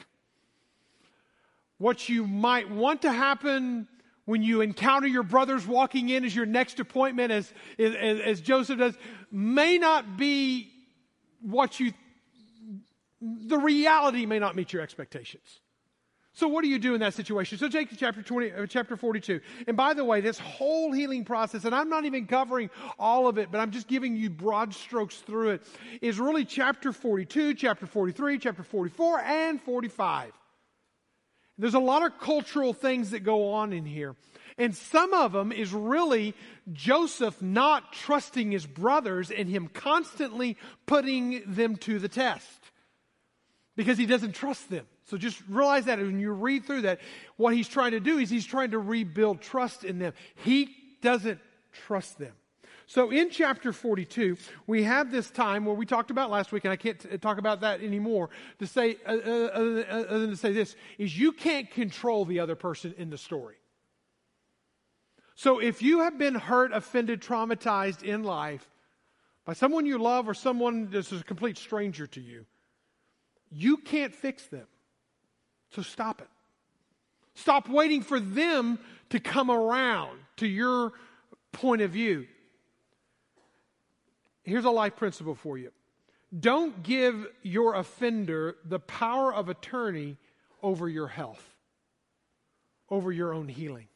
What 1.78 2.10
you 2.10 2.26
might 2.26 2.72
want 2.72 3.04
to 3.04 3.12
happen 3.12 3.88
when 4.26 4.42
you 4.42 4.62
encounter 4.62 5.08
your 5.08 5.24
brothers 5.24 5.66
walking 5.66 6.10
in 6.10 6.26
as 6.26 6.36
your 6.36 6.46
next 6.46 6.80
appointment, 6.80 7.32
as, 7.32 7.54
as, 7.78 8.20
as 8.20 8.42
Joseph 8.42 8.80
does, 8.80 8.98
may 9.32 9.78
not 9.78 10.18
be 10.18 10.72
what 11.42 11.80
you, 11.80 11.94
the 13.22 13.58
reality 13.58 14.26
may 14.26 14.40
not 14.40 14.56
meet 14.56 14.74
your 14.74 14.82
expectations. 14.82 15.62
So 16.38 16.48
what 16.48 16.64
do 16.64 16.70
you 16.70 16.78
do 16.78 16.94
in 16.94 17.00
that 17.00 17.16
situation? 17.16 17.58
So 17.58 17.68
take 17.68 17.90
chapter 17.98 18.22
20, 18.22 18.52
uh, 18.52 18.68
chapter 18.68 18.96
42. 18.96 19.42
And 19.68 19.76
by 19.76 19.96
the 19.96 20.06
way, 20.06 20.22
this 20.22 20.38
whole 20.38 20.92
healing 20.92 21.26
process, 21.26 21.66
and 21.66 21.74
I'm 21.74 21.90
not 21.90 22.06
even 22.06 22.28
covering 22.28 22.70
all 23.00 23.28
of 23.28 23.40
it, 23.40 23.52
but 23.52 23.60
I'm 23.60 23.72
just 23.72 23.88
giving 23.88 24.16
you 24.16 24.30
broad 24.30 24.76
strokes 24.76 25.16
through 25.16 25.50
it, 25.50 25.64
is 26.00 26.20
really 26.20 26.46
chapter 26.46 26.94
42, 26.94 27.56
chapter 27.56 27.88
43, 27.88 28.38
chapter 28.38 28.62
44, 28.62 29.20
and 29.22 29.60
45. 29.64 30.32
There's 31.58 31.74
a 31.74 31.80
lot 31.80 32.06
of 32.06 32.20
cultural 32.20 32.72
things 32.72 33.10
that 33.12 33.22
go 33.22 33.54
on 33.54 33.74
in 33.74 33.84
here. 33.84 34.16
And 34.60 34.76
some 34.76 35.16
of 35.16 35.32
them 35.32 35.52
is 35.52 35.74
really 35.74 36.36
Joseph 36.72 37.42
not 37.42 37.94
trusting 37.94 38.52
his 38.52 38.68
brothers 38.68 39.32
and 39.32 39.50
him 39.50 39.70
constantly 39.70 40.56
putting 40.86 41.42
them 41.48 41.78
to 41.78 41.98
the 41.98 42.10
test 42.10 42.62
because 43.76 43.98
he 43.98 44.06
doesn't 44.06 44.34
trust 44.34 44.70
them. 44.70 44.86
So 45.08 45.18
just 45.18 45.42
realize 45.48 45.86
that 45.86 46.00
when 46.00 46.20
you 46.20 46.34
read 46.34 46.66
through 46.66 46.82
that, 46.82 47.00
what 47.38 47.54
he's 47.54 47.70
trying 47.70 47.92
to 47.92 48.00
do 48.02 48.18
is 48.18 48.30
he's 48.30 48.46
trying 48.46 48.72
to 48.72 48.80
rebuild 48.80 49.42
trust 49.42 49.86
in 49.86 50.00
them. 50.00 50.14
He 50.36 50.70
doesn't 51.02 51.40
trust 51.72 52.20
them. 52.20 52.34
So 52.88 53.10
in 53.10 53.30
chapter 53.30 53.72
42, 53.72 54.38
we 54.66 54.84
have 54.84 55.10
this 55.12 55.30
time 55.30 55.66
where 55.66 55.76
we 55.76 55.86
talked 55.86 56.12
about 56.12 56.30
last 56.30 56.52
week, 56.52 56.66
and 56.66 56.72
I 56.72 56.76
can't 56.76 57.00
t- 57.00 57.18
talk 57.18 57.38
about 57.38 57.62
that 57.62 57.82
anymore, 57.82 58.30
to 58.60 58.68
say, 58.68 58.98
uh, 59.06 59.12
uh, 59.12 59.86
uh, 59.90 59.94
other 60.10 60.20
than 60.20 60.30
to 60.30 60.38
say 60.38 60.52
this, 60.52 60.76
is 60.98 61.18
you 61.18 61.32
can't 61.32 61.70
control 61.72 62.26
the 62.26 62.40
other 62.40 62.56
person 62.56 62.94
in 62.98 63.10
the 63.10 63.18
story. 63.18 63.56
So 65.36 65.60
if 65.60 65.82
you 65.82 66.00
have 66.00 66.18
been 66.18 66.36
hurt, 66.36 66.74
offended, 66.74 67.22
traumatized 67.22 68.04
in 68.04 68.24
life 68.24 68.70
by 69.46 69.54
someone 69.54 69.86
you 69.86 69.98
love 69.98 70.28
or 70.28 70.34
someone 70.34 70.90
that's 70.90 71.12
a 71.12 71.24
complete 71.24 71.58
stranger 71.58 72.08
to 72.08 72.22
you, 72.22 72.46
you 73.50 73.78
can't 73.78 74.14
fix 74.14 74.48
them. 74.48 74.68
So 75.72 75.82
stop 75.82 76.22
it. 76.22 76.28
Stop 77.36 77.70
waiting 77.70 78.02
for 78.02 78.20
them 78.20 78.80
to 79.10 79.20
come 79.20 79.52
around 79.52 80.18
to 80.38 80.48
your 80.48 80.94
point 81.52 81.82
of 81.82 81.92
view. 81.92 82.26
Here's 84.44 84.66
a 84.66 84.72
life 84.72 84.96
principle 84.96 85.36
for 85.36 85.58
you 85.58 85.72
don't 86.38 86.84
give 86.84 87.28
your 87.42 87.76
offender 87.76 88.56
the 88.66 88.80
power 88.80 89.34
of 89.34 89.50
attorney 89.50 90.18
over 90.64 90.90
your 90.90 91.08
health, 91.08 91.44
over 92.90 93.12
your 93.12 93.34
own 93.34 93.48
healing. 93.48 93.88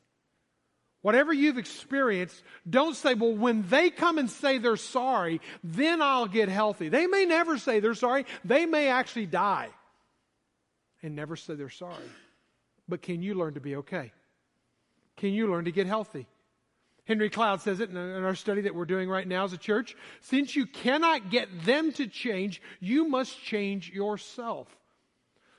Whatever 1.02 1.34
you've 1.34 1.58
experienced, 1.58 2.44
don't 2.70 2.96
say, 2.96 3.16
well, 3.16 3.34
when 3.34 3.68
they 3.70 3.90
come 3.90 4.20
and 4.20 4.30
say 4.30 4.60
they're 4.60 4.78
sorry, 4.78 5.42
then 5.64 6.00
I'll 6.00 6.28
get 6.28 6.48
healthy. 6.48 6.90
They 6.90 7.08
may 7.08 7.26
never 7.26 7.58
say 7.58 7.80
they're 7.80 7.96
sorry. 7.96 8.26
They 8.46 8.68
may 8.68 8.88
actually 8.90 9.26
die 9.26 9.70
and 11.04 11.16
never 11.16 11.36
say 11.36 11.56
they're 11.56 11.70
sorry. 11.70 11.96
But 12.88 13.02
can 13.02 13.22
you 13.22 13.36
learn 13.36 13.54
to 13.56 13.60
be 13.60 13.78
okay? 13.78 14.12
Can 15.18 15.34
you 15.34 15.50
learn 15.50 15.66
to 15.66 15.72
get 15.72 15.88
healthy? 15.88 16.28
Henry 17.06 17.30
Cloud 17.30 17.62
says 17.62 17.80
it 17.80 17.90
in 17.90 17.98
our 17.98 18.36
study 18.36 18.62
that 18.62 18.76
we're 18.76 18.86
doing 18.86 19.10
right 19.10 19.28
now 19.28 19.44
as 19.44 19.54
a 19.54 19.58
church. 19.58 19.96
Since 20.22 20.56
you 20.56 20.66
cannot 20.66 21.30
get 21.30 21.66
them 21.66 21.92
to 21.94 22.08
change, 22.08 22.62
you 22.80 23.08
must 23.08 23.42
change 23.42 23.90
yourself 23.90 24.68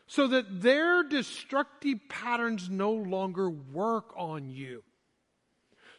so 0.06 0.28
that 0.28 0.62
their 0.62 1.02
destructive 1.02 1.98
patterns 2.08 2.68
no 2.70 2.92
longer 2.92 3.50
work 3.50 4.12
on 4.16 4.50
you. 4.50 4.82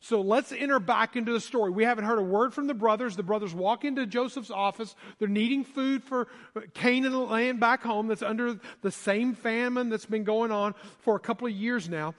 So 0.03 0.19
let's 0.19 0.51
enter 0.51 0.81
back 0.81 1.15
into 1.15 1.31
the 1.31 1.39
story. 1.39 1.71
We 1.71 1.85
haven't 1.85 2.03
heard 2.03 2.19
a 2.19 2.23
word 2.23 2.53
from 2.53 2.67
the 2.67 2.73
brothers. 2.73 3.15
The 3.15 3.23
brothers 3.23 3.53
walk 3.53 3.85
into 3.85 4.05
Joseph's 4.05 4.51
office. 4.51 4.97
They're 5.17 5.29
needing 5.29 5.63
food 5.63 6.03
for 6.03 6.27
Canaan 6.73 7.05
and 7.05 7.13
the 7.13 7.19
land 7.19 7.61
back 7.61 7.83
home 7.83 8.07
that's 8.07 8.21
under 8.21 8.59
the 8.81 8.91
same 8.91 9.33
famine 9.33 9.87
that's 9.87 10.05
been 10.05 10.25
going 10.25 10.51
on 10.51 10.75
for 10.99 11.15
a 11.15 11.21
couple 11.21 11.47
of 11.47 11.53
years 11.53 11.87
now. 11.87 12.15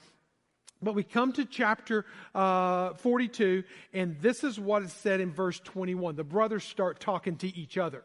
But 0.81 0.95
we 0.95 1.03
come 1.03 1.35
to 1.35 1.45
chapter 1.45 2.07
uh, 2.35 2.95
42, 2.95 3.65
and 3.93 4.17
this 4.19 4.45
is 4.45 4.59
what 4.59 4.83
is 4.83 4.93
said 4.95 5.21
in 5.21 5.31
verse 5.31 5.61
21. 5.61 6.17
The 6.17 6.25
brothers 6.25 6.65
start 6.65 7.01
talking 7.01 7.37
to 7.37 7.55
each 7.55 7.77
other. 7.77 8.03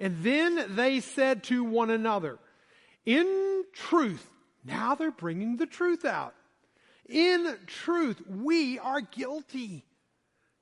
And 0.00 0.22
then 0.22 0.74
they 0.76 1.00
said 1.00 1.42
to 1.44 1.62
one 1.62 1.90
another, 1.90 2.38
In 3.04 3.64
truth, 3.74 4.26
now 4.64 4.94
they're 4.94 5.10
bringing 5.10 5.58
the 5.58 5.66
truth 5.66 6.06
out. 6.06 6.34
In 7.08 7.56
truth, 7.66 8.22
we 8.28 8.78
are 8.78 9.00
guilty 9.00 9.84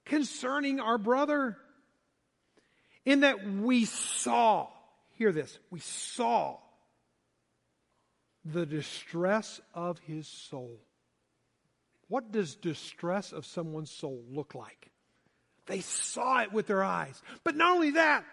concerning 0.04 0.80
our 0.80 0.98
brother. 0.98 1.56
In 3.04 3.20
that 3.20 3.46
we 3.46 3.84
saw, 3.84 4.68
hear 5.12 5.32
this, 5.32 5.58
we 5.70 5.80
saw 5.80 6.58
the 8.44 8.66
distress 8.66 9.60
of 9.74 9.98
his 10.00 10.26
soul. 10.26 10.80
What 12.08 12.32
does 12.32 12.56
distress 12.56 13.32
of 13.32 13.46
someone's 13.46 13.90
soul 13.90 14.22
look 14.28 14.54
like? 14.54 14.90
They 15.66 15.80
saw 15.80 16.42
it 16.42 16.52
with 16.52 16.66
their 16.66 16.82
eyes. 16.82 17.22
But 17.44 17.56
not 17.56 17.72
only 17.72 17.92
that, 17.92 18.24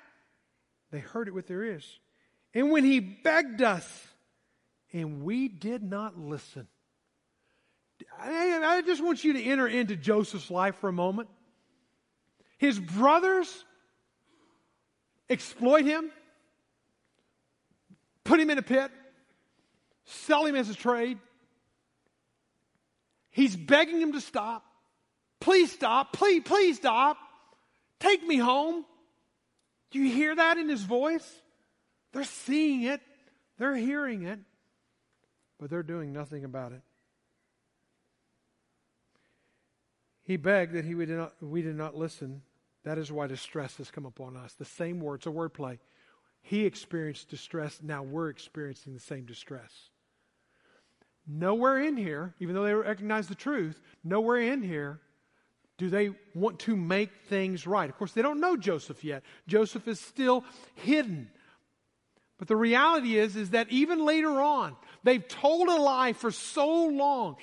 They 0.91 0.99
heard 0.99 1.27
it 1.27 1.33
with 1.33 1.47
their 1.47 1.63
ears. 1.63 1.99
And 2.53 2.71
when 2.71 2.83
he 2.83 2.99
begged 2.99 3.61
us, 3.61 4.07
and 4.91 5.23
we 5.23 5.47
did 5.47 5.83
not 5.83 6.17
listen. 6.17 6.67
I, 8.19 8.81
just 8.85 9.03
want 9.03 9.23
you 9.23 9.33
to 9.33 9.43
enter 9.43 9.67
into 9.67 9.95
Joseph's 9.95 10.51
life 10.51 10.75
for 10.75 10.89
a 10.89 10.93
moment. 10.93 11.29
His 12.57 12.79
brothers 12.79 13.65
exploit 15.29 15.85
him, 15.85 16.11
put 18.23 18.39
him 18.39 18.49
in 18.49 18.57
a 18.57 18.61
pit, 18.61 18.91
sell 20.05 20.45
him 20.45 20.55
as 20.55 20.69
a 20.69 20.75
trade. 20.75 21.17
He's 23.31 23.55
begging 23.55 24.01
him 24.01 24.13
to 24.13 24.21
stop. 24.21 24.65
Please 25.39 25.71
stop. 25.71 26.13
Please, 26.13 26.41
please 26.43 26.77
stop. 26.77 27.17
Take 27.99 28.25
me 28.25 28.37
home. 28.37 28.85
Do 29.91 29.99
you 29.99 30.13
hear 30.13 30.35
that 30.35 30.57
in 30.57 30.67
his 30.67 30.81
voice? 30.81 31.27
They're 32.11 32.23
seeing 32.23 32.83
it, 32.83 33.01
they're 33.57 33.75
hearing 33.75 34.23
it, 34.23 34.39
but 35.59 35.69
they're 35.69 35.83
doing 35.83 36.11
nothing 36.11 36.43
about 36.43 36.71
it. 36.71 36.81
He 40.29 40.37
begged 40.37 40.73
that 40.73 40.85
he 40.85 40.93
would 40.93 41.09
not, 41.09 41.33
we 41.41 41.63
did 41.63 41.75
not 41.75 41.95
listen. 41.95 42.43
That 42.83 42.99
is 42.99 43.11
why 43.11 43.25
distress 43.25 43.77
has 43.77 43.89
come 43.89 44.05
upon 44.05 44.37
us. 44.37 44.53
The 44.53 44.63
same 44.63 44.99
word, 44.99 45.15
it's 45.15 45.25
a 45.25 45.31
word 45.31 45.55
play. 45.55 45.79
He 46.43 46.67
experienced 46.67 47.29
distress. 47.29 47.79
Now 47.81 48.03
we're 48.03 48.29
experiencing 48.29 48.93
the 48.93 48.99
same 48.99 49.25
distress. 49.25 49.89
Nowhere 51.25 51.79
in 51.79 51.97
here, 51.97 52.35
even 52.39 52.53
though 52.53 52.63
they 52.63 52.75
recognize 52.75 53.27
the 53.27 53.33
truth, 53.33 53.81
nowhere 54.03 54.39
in 54.39 54.61
here 54.61 54.99
do 55.79 55.89
they 55.89 56.11
want 56.35 56.59
to 56.59 56.75
make 56.75 57.09
things 57.27 57.65
right. 57.65 57.89
Of 57.89 57.97
course, 57.97 58.11
they 58.11 58.21
don't 58.21 58.39
know 58.39 58.55
Joseph 58.55 59.03
yet. 59.03 59.23
Joseph 59.47 59.87
is 59.87 59.99
still 59.99 60.45
hidden. 60.75 61.31
But 62.37 62.47
the 62.47 62.55
reality 62.55 63.17
is, 63.17 63.35
is 63.35 63.49
that 63.49 63.71
even 63.71 64.05
later 64.05 64.39
on, 64.39 64.75
they've 65.03 65.27
told 65.27 65.69
a 65.69 65.75
lie 65.75 66.13
for 66.13 66.29
so 66.29 66.85
long. 66.85 67.35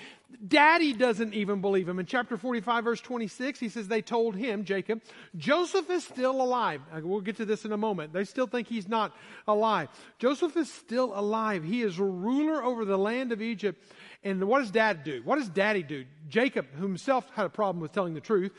Daddy 0.47 0.93
doesn't 0.93 1.35
even 1.35 1.61
believe 1.61 1.89
him. 1.89 2.01
In 2.01 2.07
chapter 2.07 2.37
45, 2.37 2.85
verse 2.85 3.01
26, 3.01 3.61
he 3.61 3.69
says 3.69 3.87
they 3.87 4.03
told 4.03 4.35
him, 4.35 4.65
Jacob, 4.65 5.01
Joseph 5.37 5.89
is 5.89 6.05
still 6.05 6.43
alive. 6.43 6.81
Uh, 6.93 7.01
we'll 7.03 7.21
get 7.21 7.37
to 7.37 7.45
this 7.45 7.65
in 7.65 7.71
a 7.71 7.77
moment. 7.77 8.13
They 8.13 8.25
still 8.25 8.49
think 8.49 8.67
he's 8.67 8.89
not 8.89 9.15
alive. 9.47 9.89
Joseph 10.19 10.57
is 10.57 10.73
still 10.73 11.17
alive. 11.17 11.63
He 11.63 11.83
is 11.83 12.01
ruler 12.01 12.63
over 12.63 12.85
the 12.85 12.99
land 12.99 13.31
of 13.31 13.41
Egypt. 13.41 13.81
And 14.25 14.43
what 14.45 14.59
does 14.59 14.73
dad 14.73 15.05
do? 15.05 15.23
What 15.25 15.37
does 15.37 15.49
daddy 15.49 15.85
do? 15.85 16.05
Jacob, 16.29 16.67
who 16.75 16.83
himself 16.83 17.31
had 17.35 17.47
a 17.47 17.51
problem 17.51 17.81
with 17.81 17.93
telling 17.93 18.15
the 18.15 18.21
truth, 18.21 18.53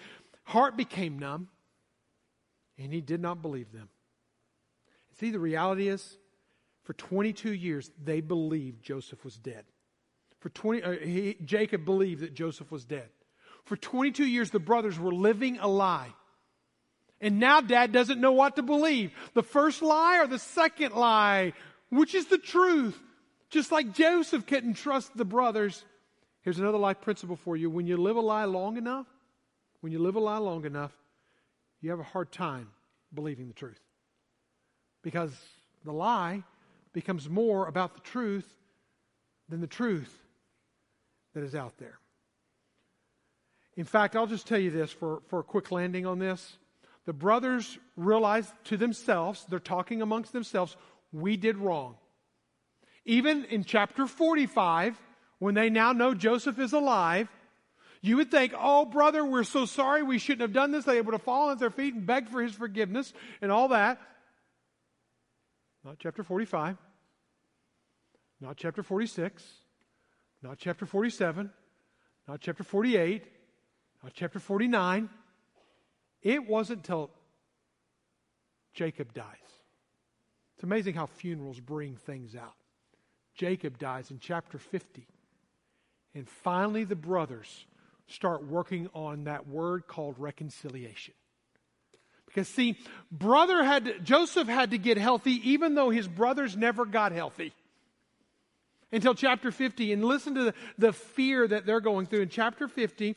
heart 0.46 0.78
became 0.78 1.20
numb, 1.20 1.50
and 2.78 2.94
he 2.94 3.02
did 3.02 3.22
not 3.22 3.42
believe 3.42 3.74
them. 3.74 3.90
See, 5.20 5.32
the 5.32 5.40
reality 5.40 5.90
is, 5.90 6.18
for 6.84 6.94
22 6.94 7.52
years, 7.52 7.92
they 8.02 8.22
believed 8.22 8.82
Joseph 8.82 9.26
was 9.26 9.36
dead. 9.38 9.66
For 10.40 10.50
20, 10.50 10.84
uh, 10.84 10.92
he, 10.92 11.36
Jacob 11.44 11.86
believed 11.86 12.22
that 12.22 12.34
Joseph 12.34 12.72
was 12.72 12.86
dead. 12.86 13.10
For 13.66 13.76
22 13.76 14.26
years, 14.26 14.52
the 14.52 14.60
brothers 14.60 15.00
were 15.00 15.14
living 15.14 15.58
a 15.60 15.68
lie. 15.68 16.14
And 17.20 17.40
now 17.40 17.62
dad 17.62 17.92
doesn't 17.92 18.22
know 18.22 18.32
what 18.32 18.56
to 18.58 18.64
believe. 18.64 19.12
The 19.34 19.44
first 19.44 19.82
lie 19.82 20.20
or 20.20 20.28
the 20.28 20.40
second 20.40 20.94
lie? 20.94 21.54
Which 21.90 22.14
is 22.14 22.28
the 22.28 22.38
truth? 22.38 22.98
Just 23.50 23.72
like 23.72 23.94
Joseph 23.94 24.46
couldn't 24.46 24.76
trust 24.76 25.16
the 25.18 25.26
brothers. 25.26 25.84
Here's 26.42 26.60
another 26.60 26.78
life 26.78 27.02
principle 27.02 27.38
for 27.38 27.58
you. 27.58 27.70
When 27.70 27.88
you 27.88 27.98
live 27.98 28.16
a 28.16 28.22
lie 28.22 28.46
long 28.46 28.78
enough, 28.78 29.08
when 29.82 29.92
you 29.92 30.00
live 30.00 30.16
a 30.16 30.20
lie 30.20 30.38
long 30.38 30.66
enough, 30.66 30.92
you 31.82 31.90
have 31.90 32.00
a 32.00 32.04
hard 32.04 32.32
time 32.32 32.70
believing 33.14 33.48
the 33.48 33.54
truth. 33.54 33.80
Because 35.02 35.36
the 35.84 35.92
lie 35.92 36.44
becomes 36.94 37.30
more 37.30 37.68
about 37.68 37.96
the 37.96 38.02
truth 38.02 38.48
than 39.50 39.62
the 39.62 39.68
truth 39.68 40.14
that 41.38 41.44
is 41.44 41.54
out 41.54 41.78
there. 41.78 42.00
In 43.76 43.86
fact, 43.86 44.16
I'll 44.16 44.26
just 44.26 44.48
tell 44.48 44.58
you 44.58 44.72
this 44.72 44.92
for, 44.92 45.22
for 45.28 45.42
a 45.42 45.44
quick 45.44 45.72
landing 45.72 46.08
on 46.08 46.18
this. 46.18 46.58
The 47.06 47.14
brothers 47.14 47.78
realize 47.96 48.52
to 48.66 48.78
themselves, 48.78 49.46
they're 49.48 49.60
talking 49.60 50.02
amongst 50.02 50.34
themselves, 50.34 50.76
we 51.12 51.38
did 51.38 51.58
wrong. 51.58 51.96
Even 53.06 53.46
in 53.46 53.64
chapter 53.64 54.08
45, 54.08 55.00
when 55.38 55.54
they 55.54 55.70
now 55.70 55.92
know 55.92 56.16
Joseph 56.16 56.58
is 56.58 56.74
alive, 56.74 57.30
you 58.02 58.18
would 58.18 58.32
think, 58.32 58.54
oh, 58.58 58.86
brother, 58.86 59.24
we're 59.24 59.44
so 59.44 59.68
sorry. 59.68 60.02
We 60.02 60.18
shouldn't 60.18 60.42
have 60.42 60.54
done 60.54 60.72
this. 60.72 60.86
They 60.86 61.00
would 61.00 61.14
have 61.14 61.22
fallen 61.22 61.52
at 61.52 61.60
their 61.60 61.70
feet 61.70 61.94
and 61.94 62.04
begged 62.04 62.30
for 62.30 62.42
his 62.42 62.54
forgiveness 62.54 63.14
and 63.44 63.52
all 63.52 63.68
that. 63.68 64.02
Not 65.86 65.98
chapter 66.00 66.24
45. 66.24 66.78
Not 68.42 68.58
chapter 68.58 68.82
46, 68.82 69.44
not 70.42 70.58
chapter 70.58 70.86
47, 70.86 71.50
not 72.28 72.40
chapter 72.42 72.64
48, 72.64 73.24
not 74.04 74.14
chapter 74.14 74.40
49. 74.40 75.10
It 76.22 76.48
wasn't 76.48 76.84
till 76.84 77.10
Jacob 78.74 79.14
dies. 79.14 79.26
It's 80.56 80.64
amazing 80.64 80.96
how 80.96 81.06
funerals 81.06 81.60
bring 81.60 81.96
things 81.96 82.36
out. 82.36 82.56
Jacob 83.36 83.78
dies 83.78 84.10
in 84.12 84.20
chapter 84.20 84.58
50. 84.58 85.08
And 86.16 86.28
finally, 86.28 86.84
the 86.84 86.96
brothers 86.96 87.66
start 88.08 88.46
working 88.46 88.90
on 88.94 89.26
that 89.26 89.48
word 89.48 89.86
called 89.86 90.16
reconciliation. 90.18 91.14
Because, 92.26 92.48
see, 92.48 92.78
brother 93.12 93.64
had 93.64 94.04
Joseph 94.04 94.48
had 94.48 94.72
to 94.72 94.78
get 94.78 94.98
healthy 94.98 95.52
even 95.52 95.76
though 95.76 95.90
his 95.90 96.08
brothers 96.08 96.58
never 96.58 96.86
got 96.86 97.12
healthy 97.12 97.54
until 98.92 99.14
chapter 99.14 99.52
50. 99.52 99.94
And 99.94 100.04
listen 100.04 100.36
to 100.36 100.44
the, 100.46 100.54
the 100.78 100.94
fear 100.94 101.48
that 101.48 101.66
they're 101.66 101.82
going 101.82 102.06
through 102.06 102.22
in 102.22 102.30
chapter 102.30 102.68
50, 102.68 103.16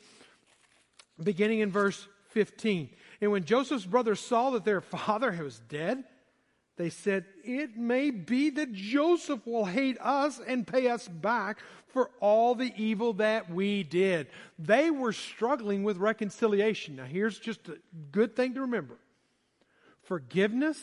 beginning 1.22 1.60
in 1.60 1.70
verse 1.70 2.08
15. 2.30 2.90
And 3.20 3.30
when 3.30 3.44
Joseph's 3.44 3.86
brothers 3.86 4.20
saw 4.20 4.50
that 4.50 4.64
their 4.64 4.80
father 4.80 5.32
was 5.32 5.60
dead, 5.68 6.04
they 6.76 6.90
said, 6.90 7.26
It 7.44 7.76
may 7.76 8.10
be 8.10 8.50
that 8.50 8.72
Joseph 8.72 9.46
will 9.46 9.66
hate 9.66 9.98
us 10.00 10.40
and 10.46 10.66
pay 10.66 10.88
us 10.88 11.06
back 11.08 11.58
for 11.88 12.10
all 12.20 12.54
the 12.54 12.72
evil 12.76 13.12
that 13.14 13.50
we 13.50 13.82
did. 13.82 14.28
They 14.58 14.90
were 14.90 15.12
struggling 15.12 15.82
with 15.82 15.98
reconciliation. 15.98 16.96
Now, 16.96 17.04
here's 17.04 17.38
just 17.38 17.68
a 17.68 17.78
good 18.12 18.34
thing 18.34 18.54
to 18.54 18.62
remember 18.62 18.96
forgiveness 20.02 20.78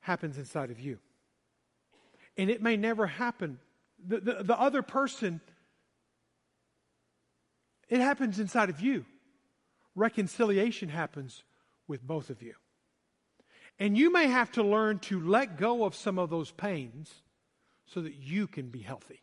happens 0.00 0.38
inside 0.38 0.70
of 0.70 0.80
you 0.80 0.98
and 2.38 2.48
it 2.48 2.62
may 2.62 2.76
never 2.76 3.06
happen. 3.06 3.58
The, 4.06 4.20
the, 4.20 4.42
the, 4.44 4.58
other 4.58 4.80
person, 4.80 5.40
it 7.88 7.98
happens 7.98 8.38
inside 8.38 8.70
of 8.70 8.80
you. 8.80 9.04
Reconciliation 9.96 10.88
happens 10.88 11.42
with 11.88 12.06
both 12.06 12.30
of 12.30 12.40
you. 12.40 12.54
And 13.80 13.98
you 13.98 14.12
may 14.12 14.28
have 14.28 14.52
to 14.52 14.62
learn 14.62 15.00
to 15.00 15.20
let 15.20 15.56
go 15.58 15.84
of 15.84 15.94
some 15.94 16.18
of 16.18 16.30
those 16.30 16.52
pains 16.52 17.12
so 17.86 18.00
that 18.00 18.14
you 18.14 18.46
can 18.46 18.68
be 18.68 18.80
healthy. 18.80 19.22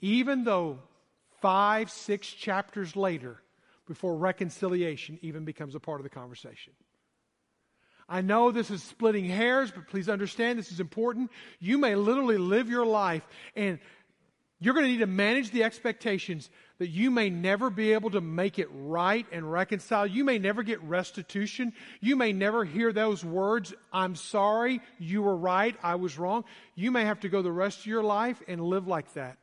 Even 0.00 0.44
though 0.44 0.80
five, 1.40 1.90
six 1.90 2.28
chapters 2.28 2.94
later, 2.94 3.42
before 3.86 4.16
reconciliation 4.16 5.18
even 5.22 5.44
becomes 5.44 5.74
a 5.74 5.80
part 5.80 6.00
of 6.00 6.04
the 6.04 6.10
conversation. 6.10 6.72
I 8.08 8.20
know 8.20 8.52
this 8.52 8.70
is 8.70 8.82
splitting 8.82 9.24
hairs, 9.24 9.70
but 9.70 9.88
please 9.88 10.08
understand 10.08 10.58
this 10.58 10.70
is 10.70 10.80
important. 10.80 11.30
You 11.58 11.78
may 11.78 11.96
literally 11.96 12.38
live 12.38 12.68
your 12.68 12.86
life 12.86 13.26
and 13.56 13.78
you're 14.58 14.74
going 14.74 14.86
to 14.86 14.90
need 14.90 14.98
to 14.98 15.06
manage 15.06 15.50
the 15.50 15.64
expectations 15.64 16.48
that 16.78 16.88
you 16.88 17.10
may 17.10 17.28
never 17.28 17.68
be 17.68 17.92
able 17.92 18.10
to 18.10 18.20
make 18.20 18.58
it 18.58 18.68
right 18.72 19.26
and 19.30 19.50
reconcile. 19.50 20.06
You 20.06 20.24
may 20.24 20.38
never 20.38 20.62
get 20.62 20.82
restitution. 20.82 21.72
You 22.00 22.16
may 22.16 22.32
never 22.32 22.64
hear 22.64 22.92
those 22.92 23.24
words, 23.24 23.74
I'm 23.92 24.14
sorry, 24.14 24.80
you 24.98 25.22
were 25.22 25.36
right, 25.36 25.76
I 25.82 25.96
was 25.96 26.18
wrong. 26.18 26.44
You 26.74 26.90
may 26.90 27.04
have 27.04 27.20
to 27.20 27.28
go 27.28 27.42
the 27.42 27.52
rest 27.52 27.80
of 27.80 27.86
your 27.86 28.02
life 28.02 28.42
and 28.48 28.60
live 28.60 28.86
like 28.86 29.12
that. 29.14 29.36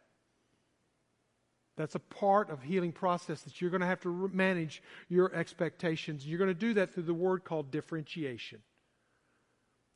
That's 1.76 1.96
a 1.96 2.00
part 2.00 2.50
of 2.50 2.62
healing 2.62 2.92
process 2.92 3.42
that 3.42 3.60
you're 3.60 3.72
going 3.72 3.82
to 3.82 3.88
have 3.88 4.02
to 4.02 4.30
manage 4.32 4.84
your 5.10 5.34
expectations. 5.34 6.26
You're 6.26 6.38
going 6.38 6.50
to 6.50 6.54
do 6.54 6.76
that 6.76 6.94
through 6.94 7.04
the 7.04 7.14
word 7.14 7.44
called 7.44 7.72
differentiation. 7.72 8.60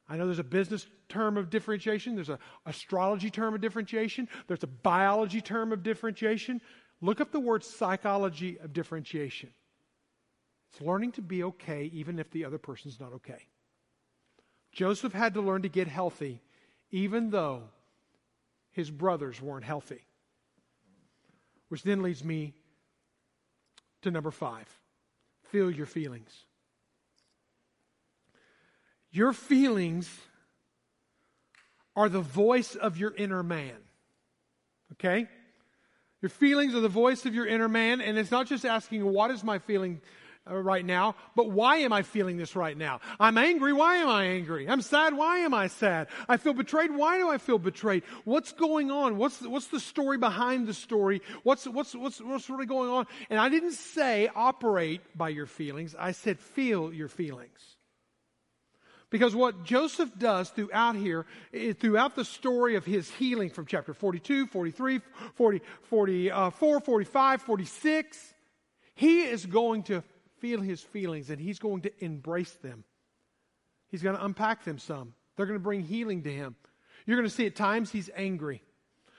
I 0.09 0.17
know 0.17 0.25
there's 0.25 0.39
a 0.39 0.43
business 0.43 0.87
term 1.09 1.37
of 1.37 1.49
differentiation, 1.49 2.15
there's 2.15 2.29
an 2.29 2.37
astrology 2.65 3.29
term 3.29 3.53
of 3.53 3.61
differentiation, 3.61 4.29
there's 4.47 4.63
a 4.63 4.67
biology 4.67 5.41
term 5.41 5.73
of 5.73 5.83
differentiation. 5.83 6.61
Look 7.01 7.21
up 7.21 7.31
the 7.31 7.39
word 7.39 7.63
psychology 7.63 8.57
of 8.59 8.73
differentiation. 8.73 9.49
It's 10.71 10.81
learning 10.81 11.13
to 11.13 11.21
be 11.21 11.43
okay 11.43 11.89
even 11.93 12.19
if 12.19 12.31
the 12.31 12.45
other 12.45 12.57
person's 12.57 12.99
not 12.99 13.13
okay. 13.13 13.47
Joseph 14.71 15.13
had 15.13 15.33
to 15.35 15.41
learn 15.41 15.61
to 15.63 15.69
get 15.69 15.87
healthy 15.87 16.41
even 16.89 17.29
though 17.29 17.63
his 18.71 18.89
brothers 18.89 19.41
weren't 19.41 19.65
healthy. 19.65 20.05
Which 21.69 21.83
then 21.83 22.01
leads 22.01 22.23
me 22.23 22.53
to 24.01 24.11
number 24.11 24.31
five 24.31 24.67
feel 25.51 25.71
your 25.71 25.85
feelings. 25.85 26.43
Your 29.11 29.31
feelings 29.31 30.09
are 31.95 32.09
the 32.09 32.21
voice 32.21 32.75
of 32.75 32.97
your 32.97 33.11
inner 33.15 33.43
man. 33.43 33.77
Okay? 34.93 35.27
Your 36.21 36.29
feelings 36.29 36.75
are 36.75 36.79
the 36.79 36.89
voice 36.89 37.25
of 37.25 37.33
your 37.33 37.47
inner 37.47 37.69
man, 37.69 38.01
and 38.01 38.17
it's 38.17 38.31
not 38.31 38.47
just 38.47 38.65
asking, 38.65 39.05
What 39.05 39.31
is 39.31 39.43
my 39.43 39.59
feeling 39.59 40.01
Uh, 40.49 40.55
right 40.55 40.85
now, 40.85 41.15
but 41.35 41.49
why 41.49 41.77
am 41.77 41.91
I 41.91 42.03
feeling 42.03 42.37
this 42.37 42.55
right 42.55 42.77
now? 42.77 42.99
I'm 43.19 43.37
angry. 43.37 43.73
Why 43.73 43.97
am 43.97 44.07
I 44.07 44.25
angry? 44.25 44.69
I'm 44.69 44.81
sad. 44.81 45.15
Why 45.15 45.39
am 45.39 45.53
I 45.53 45.67
sad? 45.67 46.07
I 46.29 46.37
feel 46.37 46.53
betrayed. 46.53 46.91
Why 46.91 47.17
do 47.17 47.29
I 47.29 47.37
feel 47.37 47.59
betrayed? 47.59 48.03
What's 48.23 48.51
going 48.53 48.91
on? 48.91 49.17
What's 49.17 49.37
the, 49.37 49.49
what's 49.49 49.67
the 49.67 49.79
story 49.79 50.17
behind 50.17 50.67
the 50.67 50.73
story? 50.73 51.21
What's, 51.43 51.65
what's, 51.65 51.93
what's, 51.95 52.21
what's 52.21 52.49
really 52.49 52.65
going 52.65 52.89
on? 52.89 53.07
And 53.29 53.39
I 53.39 53.49
didn't 53.49 53.73
say 53.73 54.29
operate 54.35 55.01
by 55.15 55.29
your 55.29 55.47
feelings. 55.47 55.95
I 55.97 56.11
said 56.11 56.39
feel 56.39 56.93
your 56.93 57.09
feelings. 57.09 57.77
Because 59.09 59.33
what 59.33 59.63
Joseph 59.63 60.11
does 60.17 60.49
throughout 60.49 60.95
here, 60.95 61.25
throughout 61.79 62.15
the 62.15 62.25
story 62.25 62.75
of 62.75 62.85
his 62.85 63.09
healing 63.11 63.49
from 63.49 63.65
chapter 63.65 63.93
42, 63.93 64.47
43, 64.47 65.01
40, 65.35 65.61
44, 65.83 66.33
uh, 66.33 66.49
45, 66.51 67.41
46, 67.41 68.33
he 68.95 69.21
is 69.21 69.45
going 69.45 69.83
to 69.83 70.03
feel 70.39 70.61
his 70.61 70.81
feelings 70.81 71.29
and 71.29 71.39
he's 71.39 71.59
going 71.59 71.81
to 71.81 72.03
embrace 72.03 72.51
them. 72.61 72.83
He's 73.89 74.01
going 74.01 74.15
to 74.15 74.23
unpack 74.23 74.63
them 74.65 74.77
some. 74.77 75.13
They're 75.35 75.45
going 75.45 75.59
to 75.59 75.63
bring 75.63 75.83
healing 75.83 76.23
to 76.23 76.31
him. 76.31 76.55
You're 77.05 77.17
going 77.17 77.29
to 77.29 77.33
see 77.33 77.45
at 77.45 77.55
times 77.55 77.91
he's 77.91 78.09
angry. 78.15 78.61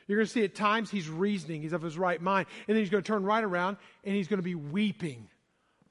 You're 0.07 0.18
going 0.18 0.26
to 0.26 0.33
see 0.33 0.44
at 0.44 0.54
times 0.54 0.90
he's 0.90 1.09
reasoning. 1.09 1.62
He's 1.62 1.72
of 1.72 1.83
his 1.83 1.98
right 1.98 2.20
mind. 2.20 2.46
And 2.66 2.76
then 2.76 2.83
he's 2.83 2.90
going 2.90 3.02
to 3.02 3.07
turn 3.07 3.24
right 3.24 3.44
around 3.44 3.76
and 4.04 4.14
he's 4.14 4.28
going 4.28 4.38
to 4.38 4.44
be 4.44 4.54
weeping. 4.54 5.28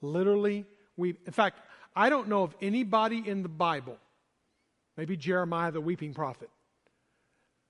Literally 0.02 0.66
weep. 0.96 1.22
In 1.26 1.34
fact, 1.34 1.60
I 1.96 2.10
don't 2.10 2.28
know 2.28 2.44
of 2.44 2.56
anybody 2.62 3.24
in 3.26 3.42
the 3.42 3.50
Bible, 3.50 3.98
maybe 4.96 5.18
Jeremiah, 5.18 5.72
the 5.72 5.82
weeping 5.82 6.14
prophet, 6.14 6.50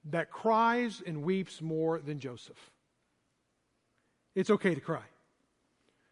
that 0.06 0.32
cries 0.32 1.02
and 1.06 1.24
weeps 1.24 1.62
more 1.62 2.00
than 2.00 2.20
Joseph. 2.20 2.60
It's 4.36 4.50
okay 4.50 4.76
to 4.76 4.82
cry. 4.82 5.04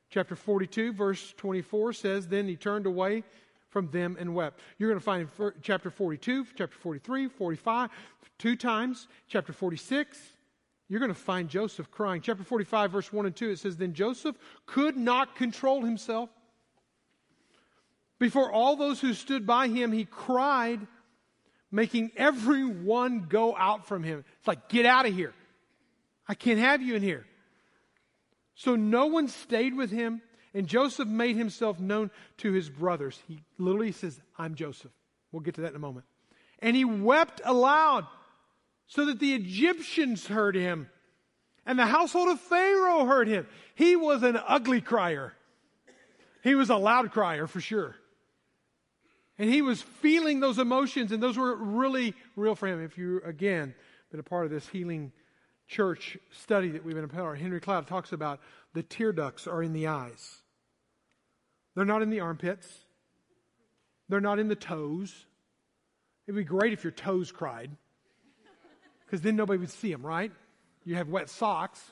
Chapter 0.10 0.36
42, 0.36 0.94
verse 0.94 1.34
24 1.38 1.94
says, 1.94 2.28
Then 2.28 2.48
he 2.48 2.56
turned 2.56 2.86
away 2.86 3.24
from 3.70 3.90
them 3.92 4.16
and 4.20 4.34
wept. 4.34 4.62
You're 4.78 4.90
going 4.90 5.00
to 5.00 5.04
find 5.04 5.28
in 5.38 5.52
chapter 5.62 5.90
42, 5.90 6.48
chapter 6.56 6.78
43, 6.78 7.28
45, 7.28 7.90
two 8.38 8.56
times. 8.56 9.08
Chapter 9.28 9.52
46, 9.52 10.18
you're 10.88 11.00
going 11.00 11.14
to 11.14 11.20
find 11.20 11.50
Joseph 11.50 11.92
crying. 11.92 12.22
Chapter 12.22 12.44
45, 12.44 12.92
verse 12.92 13.12
1 13.12 13.26
and 13.26 13.36
2, 13.36 13.50
it 13.50 13.60
says, 13.60 13.76
Then 13.76 13.94
Joseph 13.94 14.38
could 14.66 14.96
not 14.96 15.36
control 15.36 15.84
himself. 15.84 16.30
Before 18.20 18.52
all 18.52 18.76
those 18.76 19.02
who 19.02 19.14
stood 19.14 19.46
by 19.46 19.68
him, 19.68 19.92
he 19.92 20.06
cried, 20.06 20.80
making 21.72 22.12
everyone 22.16 23.26
go 23.28 23.56
out 23.58 23.88
from 23.88 24.04
him. 24.04 24.24
It's 24.40 24.48
like, 24.48 24.70
Get 24.70 24.86
out 24.86 25.06
of 25.06 25.14
here. 25.14 25.34
I 26.28 26.34
can't 26.34 26.60
have 26.60 26.82
you 26.82 26.96
in 26.96 27.02
here. 27.02 27.26
So 28.56 28.76
no 28.76 29.08
one 29.08 29.28
stayed 29.28 29.76
with 29.76 29.92
him, 29.92 30.22
and 30.54 30.66
Joseph 30.66 31.08
made 31.08 31.36
himself 31.36 31.80
known 31.80 32.10
to 32.38 32.54
his 32.54 32.70
brothers. 32.70 33.22
He 33.28 33.42
literally 33.58 33.92
says, 33.92 34.20
I'm 34.38 34.56
Joseph. 34.56 34.92
We'll 35.32 35.42
get 35.42 35.56
to 35.56 35.62
that 35.62 35.72
in 35.72 35.76
a 35.76 35.80
moment. 35.80 36.06
And 36.60 36.76
he 36.76 36.86
wept 36.86 37.42
aloud 37.44 38.08
so 38.88 39.06
that 39.08 39.20
the 39.20 39.34
Egyptians 39.34 40.28
heard 40.28 40.56
him, 40.56 40.90
and 41.66 41.78
the 41.78 41.86
household 41.86 42.30
of 42.30 42.40
Pharaoh 42.40 43.06
heard 43.06 43.28
him. 43.28 43.48
He 43.74 43.96
was 43.96 44.24
an 44.24 44.40
ugly 44.48 44.80
crier. 44.80 45.34
He 46.44 46.56
was 46.56 46.70
a 46.70 46.78
loud 46.78 47.12
crier 47.12 47.48
for 47.48 47.60
sure. 47.60 47.96
And 49.38 49.50
he 49.50 49.62
was 49.62 49.82
feeling 49.82 50.40
those 50.40 50.60
emotions, 50.60 51.12
and 51.12 51.22
those 51.22 51.38
were 51.38 51.56
really 51.56 52.14
real 52.38 52.56
for 52.56 52.68
him. 52.68 52.82
If 52.82 52.98
you, 52.98 53.22
again, 53.26 53.74
been 54.12 54.20
a 54.20 54.24
part 54.24 54.46
of 54.46 54.52
this 54.52 54.68
healing 54.68 55.12
church 55.68 56.18
study 56.32 56.70
that 56.70 56.86
we've 56.86 56.96
been 56.96 57.04
of, 57.04 57.38
Henry 57.38 57.60
Cloud 57.60 57.88
talks 57.88 58.12
about 58.12 58.40
the 58.74 58.84
tear 58.84 59.12
ducts 59.12 59.48
are 59.48 59.64
in 59.64 59.74
the 59.74 59.88
eyes. 59.88 60.38
They're 61.76 61.86
not 61.86 62.02
in 62.02 62.10
the 62.10 62.22
armpits. 62.22 62.68
They're 64.08 64.22
not 64.22 64.40
in 64.40 64.48
the 64.48 64.56
toes. 64.56 65.26
It'd 66.28 66.38
be 66.38 66.44
great 66.44 66.74
if 66.74 66.84
your 66.84 66.92
toes 66.92 67.32
cried, 67.32 67.72
because 69.06 69.22
then 69.22 69.36
nobody 69.36 69.60
would 69.60 69.70
see 69.70 69.92
them, 69.92 70.06
right? 70.06 70.32
You 70.84 70.96
have 70.96 71.10
wet 71.10 71.30
socks, 71.30 71.84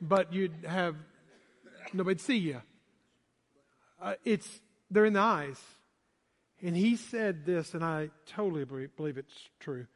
but 0.00 0.32
you'd 0.32 0.64
have 0.66 0.96
nobody'd 1.92 2.20
see 2.20 2.38
you. 2.38 2.62
Uh, 4.00 4.14
it's 4.24 4.60
they're 4.90 5.04
in 5.04 5.12
the 5.12 5.20
eyes, 5.20 5.60
and 6.60 6.76
he 6.76 6.96
said 6.96 7.46
this, 7.46 7.74
and 7.74 7.84
I 7.84 8.10
totally 8.26 8.64
believe 8.64 9.16
it's 9.16 9.48
true. 9.60 9.86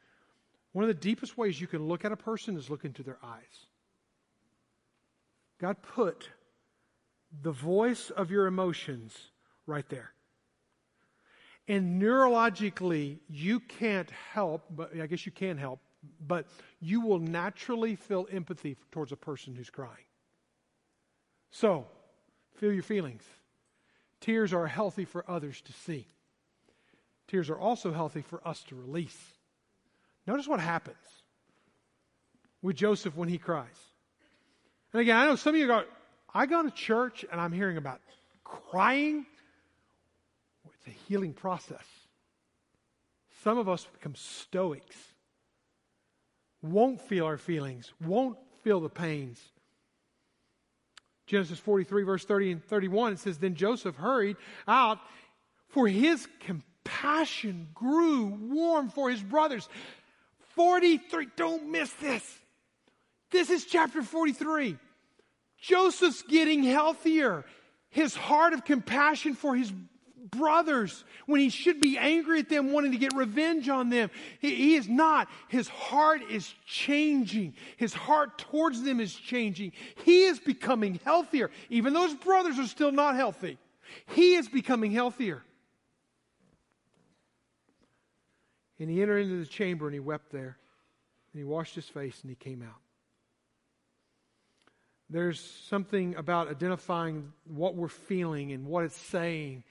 One 0.77 0.83
of 0.83 0.89
the 0.89 0.93
deepest 1.09 1.39
ways 1.39 1.59
you 1.59 1.65
can 1.65 1.87
look 1.87 2.05
at 2.05 2.11
a 2.11 2.15
person 2.15 2.55
is 2.55 2.69
look 2.69 2.85
into 2.85 3.01
their 3.01 3.17
eyes. 3.23 3.65
God 5.59 5.77
put 5.81 6.29
the 7.41 7.51
voice 7.51 8.11
of 8.11 8.29
your 8.29 8.45
emotions 8.45 9.17
right 9.65 9.89
there. 9.89 10.11
And 11.67 11.99
neurologically, 11.99 13.17
you 13.27 13.59
can't 13.59 14.11
help, 14.31 14.65
but 14.69 14.91
I 15.01 15.07
guess 15.07 15.25
you 15.25 15.31
can 15.31 15.57
help, 15.57 15.79
but 16.27 16.45
you 16.79 17.01
will 17.01 17.17
naturally 17.17 17.95
feel 17.95 18.27
empathy 18.31 18.77
towards 18.91 19.11
a 19.11 19.17
person 19.17 19.55
who's 19.55 19.71
crying. 19.71 20.05
So, 21.49 21.87
feel 22.53 22.71
your 22.71 22.83
feelings. 22.83 23.23
Tears 24.21 24.53
are 24.53 24.67
healthy 24.67 25.05
for 25.05 25.25
others 25.27 25.59
to 25.61 25.73
see. 25.73 26.05
Tears 27.27 27.49
are 27.49 27.57
also 27.57 27.93
healthy 27.93 28.21
for 28.21 28.47
us 28.47 28.61
to 28.65 28.75
release. 28.75 29.36
Notice 30.27 30.47
what 30.47 30.59
happens 30.59 30.97
with 32.61 32.75
Joseph 32.75 33.15
when 33.15 33.29
he 33.29 33.37
cries. 33.37 33.65
And 34.91 35.01
again, 35.01 35.15
I 35.15 35.25
know 35.25 35.35
some 35.37 35.55
of 35.55 35.59
you 35.59 35.67
go, 35.67 35.85
I 36.33 36.45
go 36.45 36.61
to 36.61 36.71
church 36.71 37.25
and 37.31 37.39
I'm 37.39 37.53
hearing 37.53 37.77
about 37.77 38.01
crying. 38.43 39.25
It's 40.65 40.87
a 40.87 41.07
healing 41.07 41.33
process. 41.33 41.83
Some 43.43 43.57
of 43.57 43.69
us 43.69 43.87
become 43.93 44.15
stoics, 44.15 44.97
won't 46.61 46.99
feel 46.99 47.25
our 47.25 47.37
feelings, 47.37 47.93
won't 48.03 48.37
feel 48.63 48.81
the 48.81 48.89
pains. 48.89 49.39
Genesis 51.27 51.59
43, 51.59 52.03
verse 52.03 52.25
30 52.25 52.51
and 52.53 52.63
31, 52.63 53.13
it 53.13 53.19
says, 53.19 53.37
Then 53.37 53.55
Joseph 53.55 53.95
hurried 53.95 54.37
out, 54.67 54.99
for 55.69 55.87
his 55.87 56.27
compassion 56.39 57.67
grew 57.73 58.25
warm 58.25 58.89
for 58.89 59.09
his 59.09 59.21
brothers. 59.21 59.69
43. 60.57 61.27
Don't 61.37 61.69
miss 61.69 61.93
this. 61.93 62.23
This 63.31 63.49
is 63.49 63.63
chapter 63.63 64.01
43. 64.01 64.77
Joseph's 65.59 66.23
getting 66.23 66.63
healthier. 66.63 67.45
His 67.89 68.15
heart 68.15 68.53
of 68.53 68.65
compassion 68.65 69.35
for 69.35 69.55
his 69.55 69.71
brothers 70.31 71.05
when 71.27 71.39
he 71.39 71.49
should 71.49 71.79
be 71.79 71.97
angry 71.97 72.39
at 72.39 72.49
them, 72.49 72.71
wanting 72.71 72.91
to 72.91 72.97
get 72.97 73.15
revenge 73.15 73.69
on 73.69 73.89
them. 73.89 74.09
He, 74.39 74.55
he, 74.55 74.75
is 74.75 74.89
not. 74.89 75.29
His 75.47 75.67
heart 75.67 76.21
is 76.29 76.53
changing. 76.65 77.53
His 77.77 77.93
heart 77.93 78.39
towards 78.39 78.81
them 78.81 78.99
is 78.99 79.13
changing. 79.13 79.73
He 80.05 80.23
is 80.23 80.39
becoming 80.39 80.99
healthier, 81.05 81.51
even 81.69 81.93
though 81.93 82.07
his 82.07 82.15
brothers 82.15 82.59
are 82.59 82.67
still 82.67 82.91
not 82.91 83.15
healthy. 83.15 83.57
He 84.07 84.33
is 84.33 84.49
becoming 84.49 84.91
healthier. 84.91 85.43
And 88.79 88.89
he 88.89 89.01
entered 89.01 89.19
into 89.19 89.39
the 89.39 89.45
chamber 89.45 89.85
and 89.85 89.93
he 89.93 89.99
wept 89.99 90.31
there. 90.31 90.57
And 91.33 91.39
he 91.39 91.43
washed 91.43 91.75
his 91.75 91.87
face 91.87 92.19
and 92.21 92.29
he 92.29 92.35
came 92.35 92.61
out. 92.61 92.79
There's 95.09 95.39
something 95.69 96.15
about 96.15 96.49
identifying 96.49 97.31
what 97.45 97.75
we're 97.75 97.87
feeling 97.87 98.51
and 98.51 98.65
what 98.65 98.83
it's 98.83 98.97
saying 98.97 99.63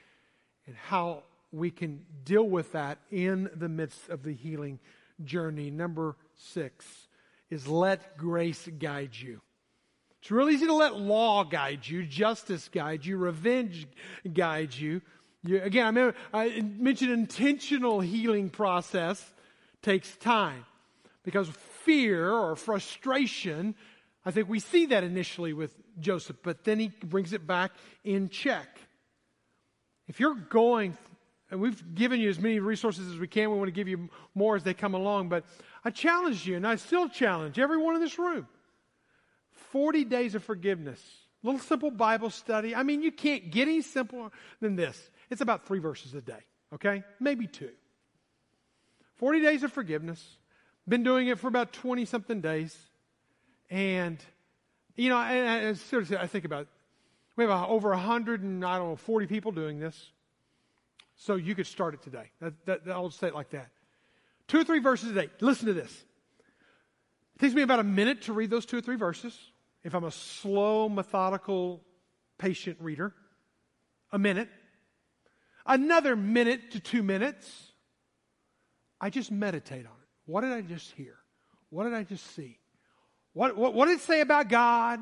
and 0.66 0.74
how 0.76 1.24
we 1.52 1.70
can 1.70 2.04
deal 2.24 2.48
with 2.48 2.72
that 2.72 2.98
in 3.10 3.50
the 3.54 3.68
midst 3.68 4.08
of 4.08 4.22
the 4.22 4.32
healing 4.32 4.78
journey. 5.24 5.70
Number 5.70 6.16
six 6.34 6.86
is 7.50 7.68
let 7.68 8.16
grace 8.16 8.68
guide 8.78 9.14
you. 9.14 9.40
It's 10.20 10.30
really 10.30 10.54
easy 10.54 10.66
to 10.66 10.74
let 10.74 10.96
law 10.96 11.44
guide 11.44 11.86
you, 11.86 12.04
justice 12.04 12.68
guide 12.68 13.04
you, 13.04 13.16
revenge 13.16 13.86
guide 14.32 14.74
you. 14.74 15.02
You, 15.46 15.62
again, 15.62 15.84
I, 15.84 15.88
remember, 15.88 16.16
I 16.32 16.60
mentioned 16.60 17.12
intentional 17.12 18.00
healing 18.00 18.50
process 18.50 19.24
takes 19.82 20.16
time 20.16 20.64
because 21.22 21.48
fear 21.84 22.32
or 22.32 22.56
frustration, 22.56 23.74
I 24.24 24.32
think 24.32 24.48
we 24.48 24.58
see 24.58 24.86
that 24.86 25.04
initially 25.04 25.52
with 25.52 25.72
Joseph, 26.00 26.36
but 26.42 26.64
then 26.64 26.78
he 26.80 26.88
brings 26.88 27.32
it 27.32 27.46
back 27.46 27.72
in 28.04 28.28
check. 28.28 28.66
If 30.08 30.20
you're 30.20 30.34
going, 30.34 30.96
and 31.50 31.60
we've 31.60 31.94
given 31.94 32.20
you 32.20 32.28
as 32.28 32.40
many 32.40 32.58
resources 32.58 33.08
as 33.10 33.18
we 33.18 33.28
can, 33.28 33.50
we 33.50 33.56
want 33.56 33.68
to 33.68 33.72
give 33.72 33.88
you 33.88 34.08
more 34.34 34.56
as 34.56 34.64
they 34.64 34.74
come 34.74 34.94
along, 34.94 35.28
but 35.28 35.44
I 35.84 35.90
challenge 35.90 36.46
you, 36.46 36.56
and 36.56 36.66
I 36.66 36.76
still 36.76 37.08
challenge 37.08 37.58
everyone 37.58 37.94
in 37.94 38.00
this 38.00 38.18
room 38.18 38.48
40 39.70 40.04
days 40.04 40.34
of 40.34 40.42
forgiveness 40.42 41.00
little 41.46 41.60
simple 41.60 41.90
Bible 41.90 42.30
study. 42.30 42.74
I 42.74 42.82
mean, 42.82 43.02
you 43.02 43.12
can't 43.12 43.50
get 43.50 43.68
any 43.68 43.82
simpler 43.82 44.30
than 44.60 44.76
this. 44.76 45.10
It's 45.30 45.40
about 45.40 45.66
three 45.66 45.78
verses 45.78 46.14
a 46.14 46.20
day, 46.20 46.40
okay? 46.74 47.02
Maybe 47.20 47.46
two. 47.46 47.70
40 49.16 49.40
days 49.40 49.62
of 49.62 49.72
forgiveness. 49.72 50.24
Been 50.88 51.02
doing 51.02 51.28
it 51.28 51.38
for 51.38 51.48
about 51.48 51.72
20 51.72 52.04
something 52.04 52.40
days. 52.40 52.76
And, 53.70 54.18
you 54.94 55.08
know, 55.08 55.18
and, 55.18 55.76
and 55.92 56.16
I 56.18 56.26
think 56.26 56.44
about 56.44 56.62
it. 56.62 56.68
We 57.34 57.44
have 57.44 57.68
over 57.68 57.90
100 57.90 58.42
and, 58.42 58.64
I 58.64 58.78
don't 58.78 58.90
know, 58.90 58.96
40 58.96 59.26
people 59.26 59.52
doing 59.52 59.78
this. 59.78 60.10
So 61.16 61.34
you 61.34 61.54
could 61.54 61.66
start 61.66 61.94
it 61.94 62.02
today. 62.02 62.30
That, 62.40 62.66
that, 62.66 62.80
I'll 62.88 63.10
say 63.10 63.28
it 63.28 63.34
like 63.34 63.50
that. 63.50 63.68
Two 64.48 64.60
or 64.60 64.64
three 64.64 64.78
verses 64.78 65.10
a 65.10 65.14
day. 65.14 65.30
Listen 65.40 65.66
to 65.66 65.74
this. 65.74 65.92
It 67.34 67.40
takes 67.40 67.54
me 67.54 67.62
about 67.62 67.80
a 67.80 67.84
minute 67.84 68.22
to 68.22 68.32
read 68.32 68.50
those 68.50 68.64
two 68.64 68.78
or 68.78 68.80
three 68.80 68.96
verses. 68.96 69.36
If 69.82 69.94
I'm 69.94 70.04
a 70.04 70.10
slow, 70.10 70.88
methodical, 70.88 71.82
patient 72.38 72.78
reader, 72.80 73.14
a 74.12 74.18
minute. 74.18 74.48
Another 75.66 76.16
minute 76.16 76.72
to 76.72 76.80
two 76.80 77.02
minutes. 77.02 77.72
I 79.00 79.10
just 79.10 79.30
meditate 79.30 79.84
on 79.84 79.92
it. 79.92 80.08
What 80.26 80.40
did 80.42 80.52
I 80.52 80.62
just 80.62 80.92
hear? 80.92 81.16
What 81.70 81.84
did 81.84 81.94
I 81.94 82.04
just 82.04 82.34
see? 82.34 82.58
What, 83.32 83.56
what, 83.56 83.74
what 83.74 83.86
did 83.86 83.98
it 83.98 84.02
say 84.02 84.20
about 84.20 84.48
God? 84.48 85.00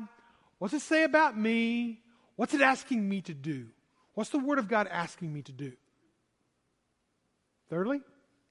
What's 0.57 0.73
it 0.73 0.81
say 0.81 1.03
about 1.03 1.37
me? 1.37 2.01
What's 2.35 2.53
it 2.53 2.61
asking 2.61 3.07
me 3.07 3.21
to 3.21 3.33
do? 3.33 3.67
What's 4.13 4.29
the 4.29 4.39
Word 4.39 4.59
of 4.59 4.67
God 4.67 4.87
asking 4.87 5.31
me 5.31 5.41
to 5.43 5.51
do? 5.51 5.73
Thirdly, 7.69 8.01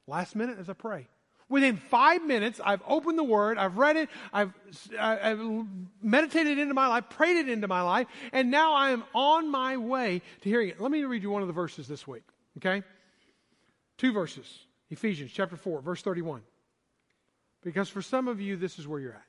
last 0.07 0.35
minute 0.35 0.59
as 0.59 0.69
I 0.69 0.73
pray. 0.73 1.07
Within 1.55 1.77
five 1.77 2.27
minutes, 2.27 2.61
I've 2.65 2.83
opened 2.85 3.17
the 3.17 3.23
Word, 3.23 3.59
I've 3.59 3.77
read 3.77 3.95
it, 3.95 4.09
I've, 4.33 4.53
uh, 4.99 5.19
I've 5.23 5.41
meditated 6.03 6.59
into 6.59 6.75
my 6.75 6.89
life, 6.89 7.09
prayed 7.09 7.37
it 7.37 7.49
into 7.49 7.69
my 7.69 7.81
life, 7.81 8.09
and 8.33 8.51
now 8.51 8.75
I 8.75 8.91
am 8.91 9.05
on 9.15 9.49
my 9.49 9.77
way 9.77 10.21
to 10.41 10.49
hearing 10.49 10.71
it. 10.71 10.81
Let 10.81 10.91
me 10.91 11.05
read 11.05 11.23
you 11.23 11.31
one 11.31 11.43
of 11.43 11.47
the 11.47 11.55
verses 11.55 11.87
this 11.87 12.09
week, 12.09 12.25
okay? 12.57 12.83
Two 13.99 14.13
verses 14.13 14.67
Ephesians 14.91 15.31
chapter 15.33 15.55
4, 15.57 15.81
verse 15.81 16.03
31. 16.03 16.43
Because 17.63 17.89
for 17.89 18.03
some 18.03 18.27
of 18.27 18.41
you, 18.41 18.57
this 18.57 18.81
is 18.81 18.89
where 18.89 18.99
you're 18.99 19.13
at. 19.13 19.23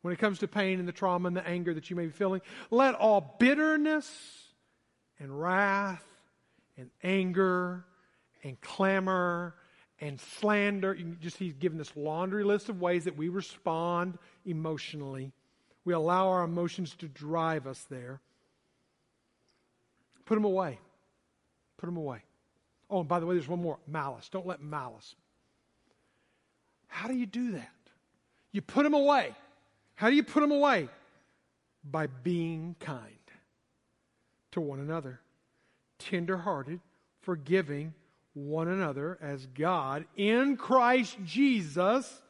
When 0.00 0.14
it 0.14 0.18
comes 0.18 0.38
to 0.38 0.48
pain 0.48 0.78
and 0.78 0.88
the 0.88 0.92
trauma 0.92 1.26
and 1.26 1.36
the 1.36 1.46
anger 1.46 1.74
that 1.74 1.90
you 1.90 1.94
may 1.94 2.06
be 2.06 2.12
feeling, 2.12 2.40
let 2.70 2.94
all 2.94 3.36
bitterness 3.38 4.10
and 5.18 5.38
wrath 5.38 6.06
and 6.78 6.88
anger 7.02 7.84
and 8.42 8.58
clamor 8.62 9.54
and 10.00 10.20
slander. 10.20 10.94
You 10.94 11.16
just 11.20 11.36
he's 11.36 11.54
given 11.54 11.78
this 11.78 11.96
laundry 11.96 12.44
list 12.44 12.68
of 12.68 12.80
ways 12.80 13.04
that 13.04 13.16
we 13.16 13.28
respond 13.28 14.18
emotionally. 14.44 15.32
We 15.84 15.94
allow 15.94 16.28
our 16.28 16.42
emotions 16.42 16.94
to 16.96 17.08
drive 17.08 17.66
us 17.66 17.86
there. 17.90 18.20
Put 20.24 20.34
them 20.34 20.44
away. 20.44 20.78
Put 21.78 21.86
them 21.86 21.96
away. 21.96 22.22
Oh, 22.88 23.00
and 23.00 23.08
by 23.08 23.20
the 23.20 23.26
way, 23.26 23.34
there's 23.34 23.48
one 23.48 23.62
more 23.62 23.78
malice. 23.86 24.28
Don't 24.28 24.46
let 24.46 24.62
malice. 24.62 25.14
How 26.88 27.08
do 27.08 27.14
you 27.14 27.26
do 27.26 27.52
that? 27.52 27.70
You 28.52 28.62
put 28.62 28.82
them 28.82 28.94
away. 28.94 29.34
How 29.94 30.10
do 30.10 30.16
you 30.16 30.24
put 30.24 30.40
them 30.40 30.50
away? 30.50 30.88
By 31.88 32.08
being 32.08 32.74
kind 32.80 33.04
to 34.52 34.60
one 34.60 34.80
another, 34.80 35.20
tenderhearted, 35.98 36.80
forgiving 37.22 37.94
one 38.34 38.68
another 38.68 39.18
as 39.20 39.44
God 39.46 40.04
in 40.16 40.56
Christ 40.56 41.16
Jesus 41.24 42.22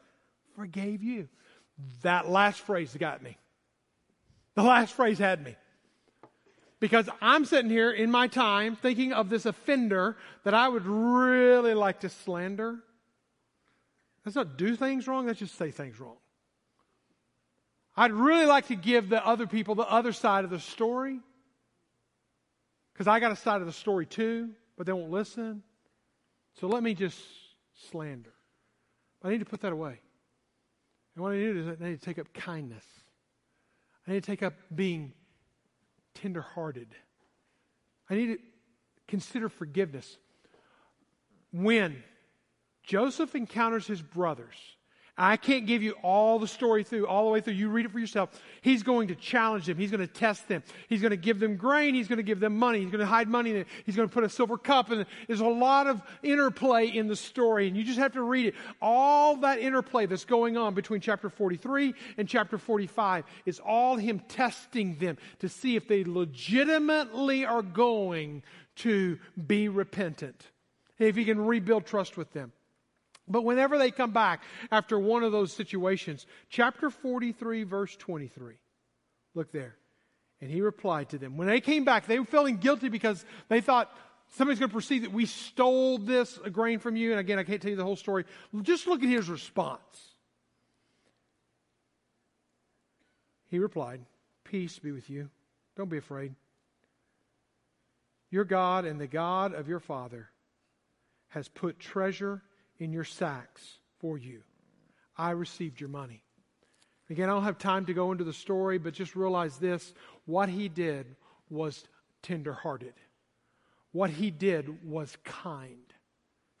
forgave 0.55 1.03
you. 1.03 1.27
That 2.01 2.29
last 2.29 2.61
phrase 2.61 2.95
got 2.99 3.21
me. 3.21 3.37
The 4.55 4.63
last 4.63 4.93
phrase 4.93 5.17
had 5.17 5.43
me. 5.43 5.55
Because 6.79 7.07
I'm 7.21 7.45
sitting 7.45 7.69
here 7.69 7.91
in 7.91 8.09
my 8.09 8.27
time 8.27 8.75
thinking 8.75 9.13
of 9.13 9.29
this 9.29 9.45
offender 9.45 10.17
that 10.43 10.53
I 10.53 10.67
would 10.67 10.85
really 10.85 11.75
like 11.75 12.01
to 12.01 12.09
slander. 12.09 12.79
That's 14.25 14.35
not 14.35 14.57
do 14.57 14.75
things 14.75 15.07
wrong, 15.07 15.27
that's 15.27 15.39
just 15.39 15.55
say 15.55 15.71
things 15.71 15.99
wrong. 15.99 16.17
I'd 17.95 18.11
really 18.11 18.45
like 18.45 18.67
to 18.67 18.75
give 18.75 19.09
the 19.09 19.25
other 19.25 19.47
people 19.47 19.75
the 19.75 19.83
other 19.83 20.11
side 20.11 20.43
of 20.43 20.49
the 20.49 20.59
story. 20.59 21.19
Because 22.93 23.07
I 23.07 23.19
got 23.19 23.31
a 23.31 23.35
side 23.35 23.61
of 23.61 23.67
the 23.67 23.73
story 23.73 24.05
too, 24.05 24.49
but 24.77 24.85
they 24.85 24.93
won't 24.93 25.11
listen. 25.11 25.63
So 26.59 26.67
let 26.67 26.83
me 26.83 26.93
just 26.93 27.19
slander. 27.89 28.33
I 29.23 29.29
need 29.29 29.39
to 29.39 29.45
put 29.45 29.61
that 29.61 29.71
away. 29.71 29.99
And 31.15 31.23
what 31.23 31.33
I 31.33 31.37
need 31.37 31.45
to 31.45 31.53
do 31.53 31.59
is 31.59 31.81
I 31.81 31.85
need 31.85 31.99
to 31.99 32.05
take 32.05 32.19
up 32.19 32.33
kindness. 32.33 32.83
I 34.07 34.11
need 34.11 34.23
to 34.23 34.31
take 34.31 34.43
up 34.43 34.53
being 34.73 35.13
tenderhearted. 36.15 36.89
I 38.09 38.15
need 38.15 38.27
to 38.27 38.37
consider 39.07 39.49
forgiveness. 39.49 40.17
When 41.51 42.03
Joseph 42.83 43.35
encounters 43.35 43.87
his 43.87 44.01
brothers, 44.01 44.55
I 45.17 45.37
can't 45.37 45.67
give 45.67 45.83
you 45.83 45.91
all 46.03 46.39
the 46.39 46.47
story 46.47 46.83
through, 46.83 47.05
all 47.05 47.25
the 47.25 47.31
way 47.31 47.41
through. 47.41 47.53
You 47.53 47.69
read 47.69 47.85
it 47.85 47.91
for 47.91 47.99
yourself. 47.99 48.41
He's 48.61 48.81
going 48.81 49.09
to 49.09 49.15
challenge 49.15 49.65
them. 49.65 49.77
He's 49.77 49.91
going 49.91 49.99
to 49.99 50.07
test 50.07 50.47
them. 50.47 50.63
He's 50.87 51.01
going 51.01 51.11
to 51.11 51.17
give 51.17 51.39
them 51.39 51.57
grain. 51.57 51.93
He's 51.93 52.07
going 52.07 52.17
to 52.17 52.23
give 52.23 52.39
them 52.39 52.57
money. 52.57 52.79
He's 52.79 52.91
going 52.91 53.01
to 53.01 53.05
hide 53.05 53.27
money 53.27 53.51
in 53.51 53.57
it. 53.57 53.67
He's 53.85 53.95
going 53.95 54.07
to 54.07 54.13
put 54.13 54.23
a 54.23 54.29
silver 54.29 54.57
cup 54.57 54.89
And. 54.89 55.05
There's 55.27 55.41
a 55.41 55.45
lot 55.45 55.87
of 55.87 56.01
interplay 56.23 56.87
in 56.87 57.07
the 57.07 57.15
story, 57.15 57.67
and 57.67 57.75
you 57.75 57.83
just 57.83 57.99
have 57.99 58.13
to 58.13 58.23
read 58.23 58.47
it. 58.47 58.55
All 58.81 59.35
that 59.37 59.59
interplay 59.59 60.05
that's 60.05 60.25
going 60.25 60.57
on 60.57 60.73
between 60.73 61.01
chapter 61.01 61.29
43 61.29 61.93
and 62.17 62.27
chapter 62.27 62.57
45 62.57 63.25
is 63.45 63.59
all 63.59 63.97
him 63.97 64.19
testing 64.27 64.95
them 64.97 65.17
to 65.39 65.49
see 65.49 65.75
if 65.75 65.87
they 65.87 66.03
legitimately 66.03 67.45
are 67.45 67.61
going 67.61 68.43
to 68.77 69.19
be 69.47 69.67
repentant. 69.67 70.47
If 70.99 71.15
he 71.15 71.25
can 71.25 71.43
rebuild 71.45 71.85
trust 71.85 72.17
with 72.17 72.31
them. 72.31 72.53
But 73.27 73.43
whenever 73.43 73.77
they 73.77 73.91
come 73.91 74.11
back 74.11 74.43
after 74.71 74.99
one 74.99 75.23
of 75.23 75.31
those 75.31 75.53
situations, 75.53 76.25
chapter 76.49 76.89
43, 76.89 77.63
verse 77.63 77.95
23, 77.95 78.55
look 79.35 79.51
there. 79.51 79.75
And 80.41 80.49
he 80.49 80.61
replied 80.61 81.09
to 81.09 81.17
them. 81.17 81.37
When 81.37 81.47
they 81.47 81.61
came 81.61 81.85
back, 81.85 82.07
they 82.07 82.19
were 82.19 82.25
feeling 82.25 82.57
guilty 82.57 82.89
because 82.89 83.23
they 83.47 83.61
thought 83.61 83.95
somebody's 84.35 84.59
going 84.59 84.69
to 84.69 84.75
perceive 84.75 85.03
that 85.03 85.13
we 85.13 85.27
stole 85.27 85.99
this 85.99 86.39
grain 86.51 86.79
from 86.79 86.95
you. 86.95 87.11
And 87.11 87.19
again, 87.19 87.37
I 87.37 87.43
can't 87.43 87.61
tell 87.61 87.69
you 87.69 87.77
the 87.77 87.83
whole 87.83 87.95
story. 87.95 88.25
Just 88.63 88.87
look 88.87 89.03
at 89.03 89.09
his 89.09 89.29
response. 89.29 89.81
He 93.49 93.59
replied, 93.59 94.01
Peace 94.43 94.79
be 94.79 94.91
with 94.91 95.09
you. 95.09 95.29
Don't 95.77 95.89
be 95.89 95.97
afraid. 95.97 96.33
Your 98.31 98.45
God 98.45 98.85
and 98.85 98.99
the 98.99 99.07
God 99.07 99.53
of 99.53 99.67
your 99.67 99.79
father 99.79 100.29
has 101.29 101.47
put 101.49 101.79
treasure 101.79 102.41
in 102.81 102.91
your 102.91 103.03
sacks 103.03 103.77
for 103.99 104.17
you. 104.17 104.41
I 105.15 105.31
received 105.31 105.79
your 105.79 105.89
money. 105.89 106.23
Again, 107.11 107.29
I 107.29 107.33
don't 107.33 107.43
have 107.43 107.59
time 107.59 107.85
to 107.85 107.93
go 107.93 108.11
into 108.11 108.23
the 108.23 108.33
story, 108.33 108.79
but 108.79 108.95
just 108.95 109.15
realize 109.15 109.57
this 109.57 109.93
what 110.25 110.49
he 110.49 110.67
did 110.67 111.15
was 111.51 111.83
tenderhearted. 112.23 112.93
What 113.91 114.09
he 114.09 114.31
did 114.31 114.83
was 114.83 115.15
kind. 115.23 115.93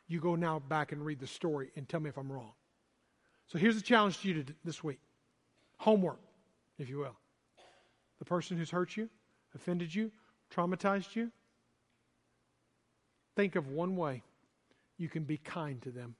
You 0.07 0.19
go 0.19 0.35
now 0.35 0.59
back 0.59 0.91
and 0.91 1.03
read 1.03 1.19
the 1.19 1.25
story 1.25 1.71
and 1.75 1.89
tell 1.89 1.99
me 1.99 2.09
if 2.09 2.17
I'm 2.17 2.31
wrong. 2.31 2.51
So 3.47 3.57
here's 3.57 3.75
the 3.75 3.81
challenge 3.81 4.19
to 4.19 4.27
you 4.27 4.45
this 4.63 4.83
week 4.83 4.99
homework, 5.77 6.19
if 6.77 6.87
you 6.87 6.99
will. 6.99 7.17
The 8.19 8.25
person 8.25 8.57
who's 8.57 8.69
hurt 8.69 8.95
you, 8.95 9.09
offended 9.55 9.95
you, 9.95 10.11
traumatized 10.55 11.15
you, 11.15 11.31
think 13.35 13.55
of 13.55 13.69
one 13.69 13.95
way 13.95 14.21
you 15.01 15.09
can 15.09 15.23
be 15.23 15.37
kind 15.37 15.81
to 15.81 15.89
them. 15.89 16.13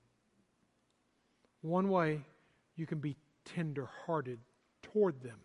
One 1.61 1.89
way 1.89 2.21
you 2.75 2.87
can 2.87 2.97
be 2.97 3.15
tender 3.45 3.87
hearted 4.05 4.39
toward 4.81 5.21
them. 5.21 5.37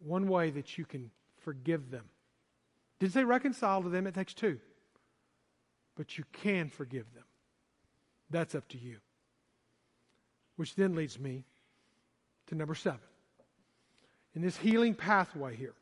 One 0.00 0.26
way 0.26 0.50
that 0.50 0.76
you 0.76 0.84
can 0.84 1.12
forgive 1.36 1.92
them. 1.92 2.04
Didn't 2.98 3.12
say 3.12 3.22
reconcile 3.22 3.82
to 3.84 3.88
them, 3.88 4.08
it 4.08 4.14
takes 4.14 4.34
two. 4.34 4.58
But 5.96 6.18
you 6.18 6.24
can 6.32 6.68
forgive 6.68 7.14
them. 7.14 7.24
That's 8.28 8.56
up 8.56 8.66
to 8.70 8.78
you. 8.78 8.96
Which 10.56 10.74
then 10.74 10.96
leads 10.96 11.16
me 11.16 11.44
to 12.48 12.56
number 12.56 12.74
seven. 12.74 12.98
In 14.34 14.42
this 14.42 14.56
healing 14.56 14.94
pathway 14.94 15.54
here, 15.54 15.74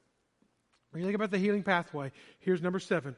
when 0.91 1.01
you 1.01 1.07
think 1.07 1.17
about 1.17 1.31
the 1.31 1.39
healing 1.39 1.63
pathway, 1.63 2.13
here's 2.41 2.61
number 2.61 2.81
seven 2.81 3.17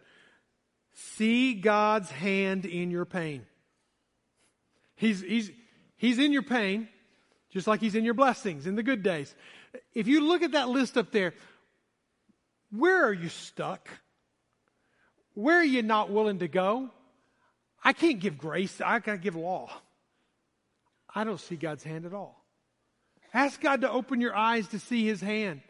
See 1.00 1.54
God's 1.54 2.10
hand 2.10 2.64
in 2.64 2.90
your 2.90 3.04
pain. 3.04 3.46
He's, 4.96 5.20
he's, 5.20 5.52
he's 5.96 6.18
in 6.18 6.32
your 6.32 6.42
pain, 6.42 6.88
just 7.50 7.68
like 7.68 7.80
He's 7.80 7.94
in 7.94 8.04
your 8.04 8.14
blessings, 8.14 8.66
in 8.66 8.74
the 8.74 8.82
good 8.82 9.04
days. 9.04 9.32
If 9.94 10.08
you 10.08 10.26
look 10.26 10.42
at 10.42 10.52
that 10.52 10.68
list 10.68 10.98
up 10.98 11.12
there, 11.12 11.34
where 12.72 13.06
are 13.06 13.12
you 13.12 13.28
stuck? 13.28 13.88
Where 15.34 15.58
are 15.58 15.64
you 15.64 15.84
not 15.84 16.10
willing 16.10 16.40
to 16.40 16.48
go? 16.48 16.90
I 17.84 17.92
can't 17.92 18.18
give 18.18 18.36
grace, 18.36 18.80
I 18.80 18.98
gotta 18.98 19.18
give 19.18 19.36
law. 19.36 19.70
I 21.14 21.22
don't 21.22 21.40
see 21.40 21.54
God's 21.54 21.84
hand 21.84 22.06
at 22.06 22.12
all. 22.12 22.44
Ask 23.32 23.60
God 23.60 23.82
to 23.82 23.90
open 23.90 24.20
your 24.20 24.34
eyes 24.34 24.66
to 24.68 24.80
see 24.80 25.06
His 25.06 25.20
hand. 25.20 25.60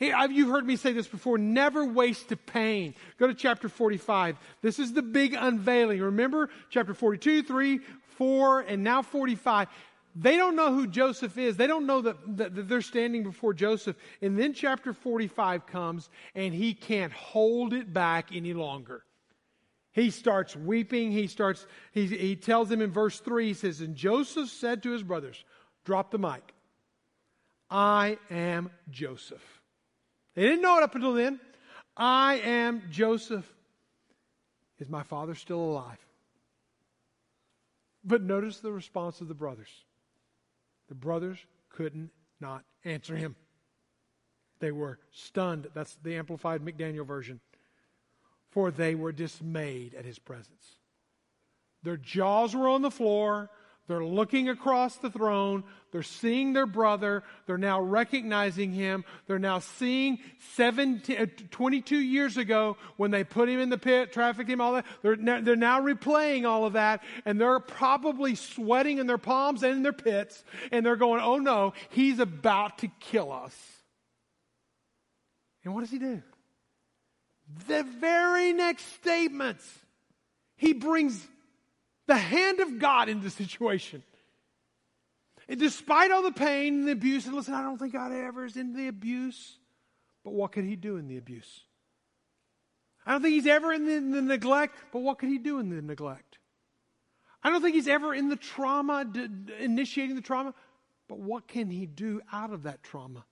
Hey, 0.00 0.14
you've 0.30 0.48
heard 0.48 0.66
me 0.66 0.76
say 0.76 0.94
this 0.94 1.06
before. 1.06 1.36
Never 1.36 1.84
waste 1.84 2.32
a 2.32 2.36
pain. 2.36 2.94
Go 3.18 3.26
to 3.26 3.34
chapter 3.34 3.68
45. 3.68 4.38
This 4.62 4.78
is 4.78 4.94
the 4.94 5.02
big 5.02 5.36
unveiling. 5.38 6.00
Remember 6.00 6.48
chapter 6.70 6.94
42, 6.94 7.42
3, 7.42 7.80
4, 8.16 8.60
and 8.60 8.82
now 8.82 9.02
45. 9.02 9.68
They 10.16 10.38
don't 10.38 10.56
know 10.56 10.72
who 10.72 10.86
Joseph 10.86 11.36
is. 11.36 11.58
They 11.58 11.66
don't 11.66 11.86
know 11.86 12.00
that, 12.00 12.16
that, 12.38 12.54
that, 12.54 12.68
they're 12.68 12.80
standing 12.80 13.24
before 13.24 13.52
Joseph. 13.52 13.94
And 14.22 14.38
then 14.38 14.54
chapter 14.54 14.94
45 14.94 15.66
comes, 15.66 16.08
and 16.34 16.54
he 16.54 16.72
can't 16.72 17.12
hold 17.12 17.74
it 17.74 17.92
back 17.92 18.30
any 18.32 18.54
longer. 18.54 19.04
He 19.92 20.10
starts 20.10 20.56
weeping. 20.56 21.12
He 21.12 21.26
starts, 21.26 21.66
he, 21.92 22.06
he 22.06 22.36
tells 22.36 22.70
them 22.70 22.80
in 22.80 22.90
verse 22.90 23.20
3, 23.20 23.48
he 23.48 23.54
says, 23.54 23.82
And 23.82 23.94
Joseph 23.94 24.48
said 24.48 24.82
to 24.84 24.92
his 24.92 25.02
brothers, 25.02 25.44
Drop 25.84 26.10
the 26.10 26.18
mic. 26.18 26.54
I 27.68 28.16
am 28.30 28.70
Joseph. 28.88 29.59
They 30.40 30.46
didn't 30.46 30.62
know 30.62 30.78
it 30.78 30.82
up 30.82 30.94
until 30.94 31.12
then. 31.12 31.38
I 31.98 32.36
am 32.36 32.84
Joseph. 32.90 33.44
Is 34.78 34.88
my 34.88 35.02
father 35.02 35.34
still 35.34 35.60
alive? 35.60 35.98
But 38.02 38.22
notice 38.22 38.60
the 38.60 38.72
response 38.72 39.20
of 39.20 39.28
the 39.28 39.34
brothers. 39.34 39.68
The 40.88 40.94
brothers 40.94 41.36
couldn't 41.68 42.08
not 42.40 42.64
answer 42.86 43.16
him. 43.16 43.36
They 44.60 44.72
were 44.72 44.98
stunned. 45.10 45.66
That's 45.74 45.98
the 46.02 46.16
Amplified 46.16 46.62
McDaniel 46.64 47.06
version. 47.06 47.40
For 48.48 48.70
they 48.70 48.94
were 48.94 49.12
dismayed 49.12 49.92
at 49.92 50.06
his 50.06 50.18
presence. 50.18 50.78
Their 51.82 51.98
jaws 51.98 52.56
were 52.56 52.70
on 52.70 52.80
the 52.80 52.90
floor. 52.90 53.50
They're 53.90 54.04
looking 54.04 54.48
across 54.48 54.94
the 54.98 55.10
throne. 55.10 55.64
They're 55.90 56.04
seeing 56.04 56.52
their 56.52 56.66
brother. 56.66 57.24
They're 57.46 57.58
now 57.58 57.80
recognizing 57.80 58.72
him. 58.72 59.04
They're 59.26 59.40
now 59.40 59.58
seeing 59.58 60.20
17, 60.54 61.16
uh, 61.18 61.26
22 61.50 61.98
years 61.98 62.36
ago 62.36 62.76
when 62.98 63.10
they 63.10 63.24
put 63.24 63.48
him 63.48 63.58
in 63.58 63.68
the 63.68 63.78
pit, 63.78 64.12
trafficked 64.12 64.48
him, 64.48 64.60
all 64.60 64.74
that. 64.74 64.86
They're 65.02 65.16
they're 65.16 65.56
now 65.56 65.80
replaying 65.80 66.46
all 66.46 66.66
of 66.66 66.74
that 66.74 67.02
and 67.24 67.40
they're 67.40 67.58
probably 67.58 68.36
sweating 68.36 68.98
in 68.98 69.08
their 69.08 69.18
palms 69.18 69.64
and 69.64 69.72
in 69.72 69.82
their 69.82 69.92
pits 69.92 70.44
and 70.70 70.86
they're 70.86 70.94
going, 70.94 71.20
oh 71.20 71.38
no, 71.38 71.72
he's 71.88 72.20
about 72.20 72.78
to 72.78 72.88
kill 73.00 73.32
us. 73.32 73.56
And 75.64 75.74
what 75.74 75.80
does 75.80 75.90
he 75.90 75.98
do? 75.98 76.22
The 77.66 77.82
very 77.82 78.52
next 78.52 78.86
statements, 78.94 79.68
he 80.54 80.74
brings 80.74 81.26
the 82.10 82.16
hand 82.16 82.58
of 82.58 82.80
God 82.80 83.08
in 83.08 83.22
the 83.22 83.30
situation. 83.30 84.02
And 85.48 85.60
despite 85.60 86.10
all 86.10 86.24
the 86.24 86.32
pain 86.32 86.80
and 86.80 86.88
the 86.88 86.92
abuse, 86.92 87.24
and 87.26 87.36
listen, 87.36 87.54
I 87.54 87.62
don't 87.62 87.78
think 87.78 87.92
God 87.92 88.10
ever 88.10 88.44
is 88.44 88.56
in 88.56 88.72
the 88.72 88.88
abuse, 88.88 89.58
but 90.24 90.32
what 90.32 90.50
could 90.50 90.64
He 90.64 90.74
do 90.74 90.96
in 90.96 91.06
the 91.06 91.18
abuse? 91.18 91.62
I 93.06 93.12
don't 93.12 93.22
think 93.22 93.34
He's 93.34 93.46
ever 93.46 93.72
in 93.72 93.86
the, 93.86 93.92
in 93.92 94.10
the 94.10 94.22
neglect, 94.22 94.74
but 94.92 95.02
what 95.02 95.20
could 95.20 95.28
He 95.28 95.38
do 95.38 95.60
in 95.60 95.68
the 95.68 95.80
neglect? 95.80 96.38
I 97.44 97.50
don't 97.50 97.62
think 97.62 97.76
He's 97.76 97.86
ever 97.86 98.12
in 98.12 98.28
the 98.28 98.34
trauma, 98.34 99.04
d- 99.04 99.28
initiating 99.60 100.16
the 100.16 100.20
trauma, 100.20 100.52
but 101.08 101.20
what 101.20 101.46
can 101.46 101.70
He 101.70 101.86
do 101.86 102.20
out 102.32 102.52
of 102.52 102.64
that 102.64 102.82
trauma 102.82 103.24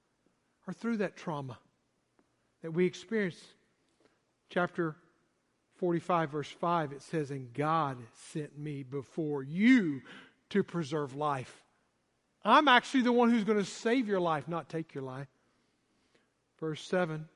or 0.68 0.72
through 0.72 0.98
that 0.98 1.16
trauma 1.16 1.58
that 2.62 2.70
we 2.70 2.86
experience? 2.86 3.42
Chapter 4.50 4.94
45, 5.78 6.30
verse 6.30 6.50
5, 6.50 6.92
it 6.92 7.02
says, 7.02 7.30
And 7.30 7.52
God 7.54 7.98
sent 8.32 8.58
me 8.58 8.82
before 8.82 9.42
you 9.42 10.02
to 10.50 10.62
preserve 10.62 11.14
life. 11.14 11.62
I'm 12.44 12.68
actually 12.68 13.02
the 13.02 13.12
one 13.12 13.30
who's 13.30 13.44
going 13.44 13.58
to 13.58 13.64
save 13.64 14.08
your 14.08 14.20
life, 14.20 14.48
not 14.48 14.68
take 14.68 14.94
your 14.94 15.04
life. 15.04 15.28
Verse 16.60 16.82
7 16.82 17.26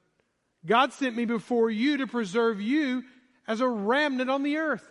God 0.65 0.93
sent 0.93 1.17
me 1.17 1.25
before 1.25 1.71
you 1.71 1.99
to 1.99 2.07
preserve 2.07 2.61
you 2.61 3.03
as 3.49 3.61
a 3.61 3.69
remnant 3.69 4.31
on 4.31 4.43
the 4.43 4.59
earth. 4.59 4.89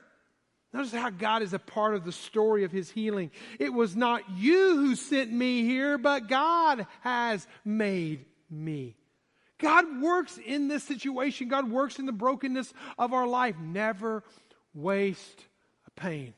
Notice 0.73 0.91
how 0.91 1.09
God 1.09 1.41
is 1.41 1.53
a 1.53 1.59
part 1.59 1.95
of 1.95 2.05
the 2.05 2.11
story 2.11 2.63
of 2.63 2.71
his 2.71 2.89
healing. 2.89 3.31
It 3.59 3.73
was 3.73 3.95
not 3.95 4.23
you 4.37 4.77
who 4.77 4.95
sent 4.95 5.31
me 5.31 5.63
here, 5.63 5.97
but 5.97 6.27
God 6.27 6.87
has 7.01 7.45
made 7.65 8.25
me. 8.49 8.95
God 9.61 10.01
works 10.01 10.37
in 10.37 10.67
this 10.67 10.83
situation. 10.83 11.47
God 11.47 11.71
works 11.71 11.99
in 11.99 12.05
the 12.05 12.11
brokenness 12.11 12.73
of 12.97 13.13
our 13.13 13.27
life. 13.27 13.55
Never 13.59 14.23
waste 14.73 15.45
a 15.87 15.91
pain. 15.91 16.33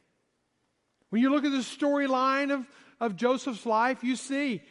When 1.10 1.22
you 1.22 1.30
look 1.30 1.46
at 1.46 1.52
the 1.52 1.58
storyline 1.60 2.54
of, 2.54 2.66
of 3.00 3.16
Joseph's 3.16 3.66
life, 3.66 4.04
you 4.04 4.16
see 4.16 4.62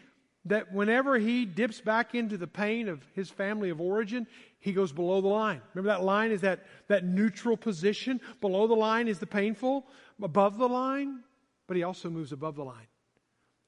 that 0.46 0.72
whenever 0.72 1.18
he 1.18 1.44
dips 1.44 1.80
back 1.80 2.14
into 2.14 2.36
the 2.36 2.48
pain 2.48 2.88
of 2.88 3.00
his 3.14 3.30
family 3.30 3.70
of 3.70 3.80
origin, 3.80 4.26
he 4.58 4.72
goes 4.72 4.92
below 4.92 5.20
the 5.20 5.28
line. 5.28 5.60
Remember 5.72 5.96
that 5.96 6.04
line 6.04 6.32
is 6.32 6.40
that, 6.40 6.66
that 6.88 7.04
neutral 7.04 7.56
position. 7.56 8.20
Below 8.40 8.66
the 8.66 8.74
line 8.74 9.08
is 9.08 9.18
the 9.18 9.26
painful, 9.26 9.86
above 10.20 10.58
the 10.58 10.68
line, 10.68 11.20
but 11.68 11.76
he 11.76 11.84
also 11.84 12.10
moves 12.10 12.32
above 12.32 12.56
the 12.56 12.64
line 12.64 12.88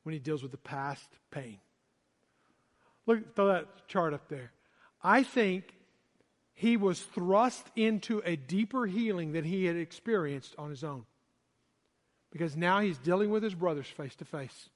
when 0.02 0.12
he 0.12 0.18
deals 0.18 0.42
with 0.42 0.50
the 0.50 0.58
past 0.58 1.08
pain. 1.30 1.58
Look, 3.06 3.36
throw 3.36 3.48
that 3.48 3.86
chart 3.86 4.14
up 4.14 4.28
there. 4.28 4.50
I 5.04 5.22
think 5.22 5.76
he 6.54 6.78
was 6.78 7.00
thrust 7.00 7.66
into 7.76 8.22
a 8.24 8.36
deeper 8.36 8.86
healing 8.86 9.32
than 9.32 9.44
he 9.44 9.66
had 9.66 9.76
experienced 9.76 10.54
on 10.56 10.70
his 10.70 10.82
own. 10.82 11.04
Because 12.32 12.56
now 12.56 12.80
he's 12.80 12.98
dealing 12.98 13.30
with 13.30 13.42
his 13.42 13.54
brothers 13.54 13.86
face 13.86 14.16
to 14.16 14.24
face. 14.24 14.70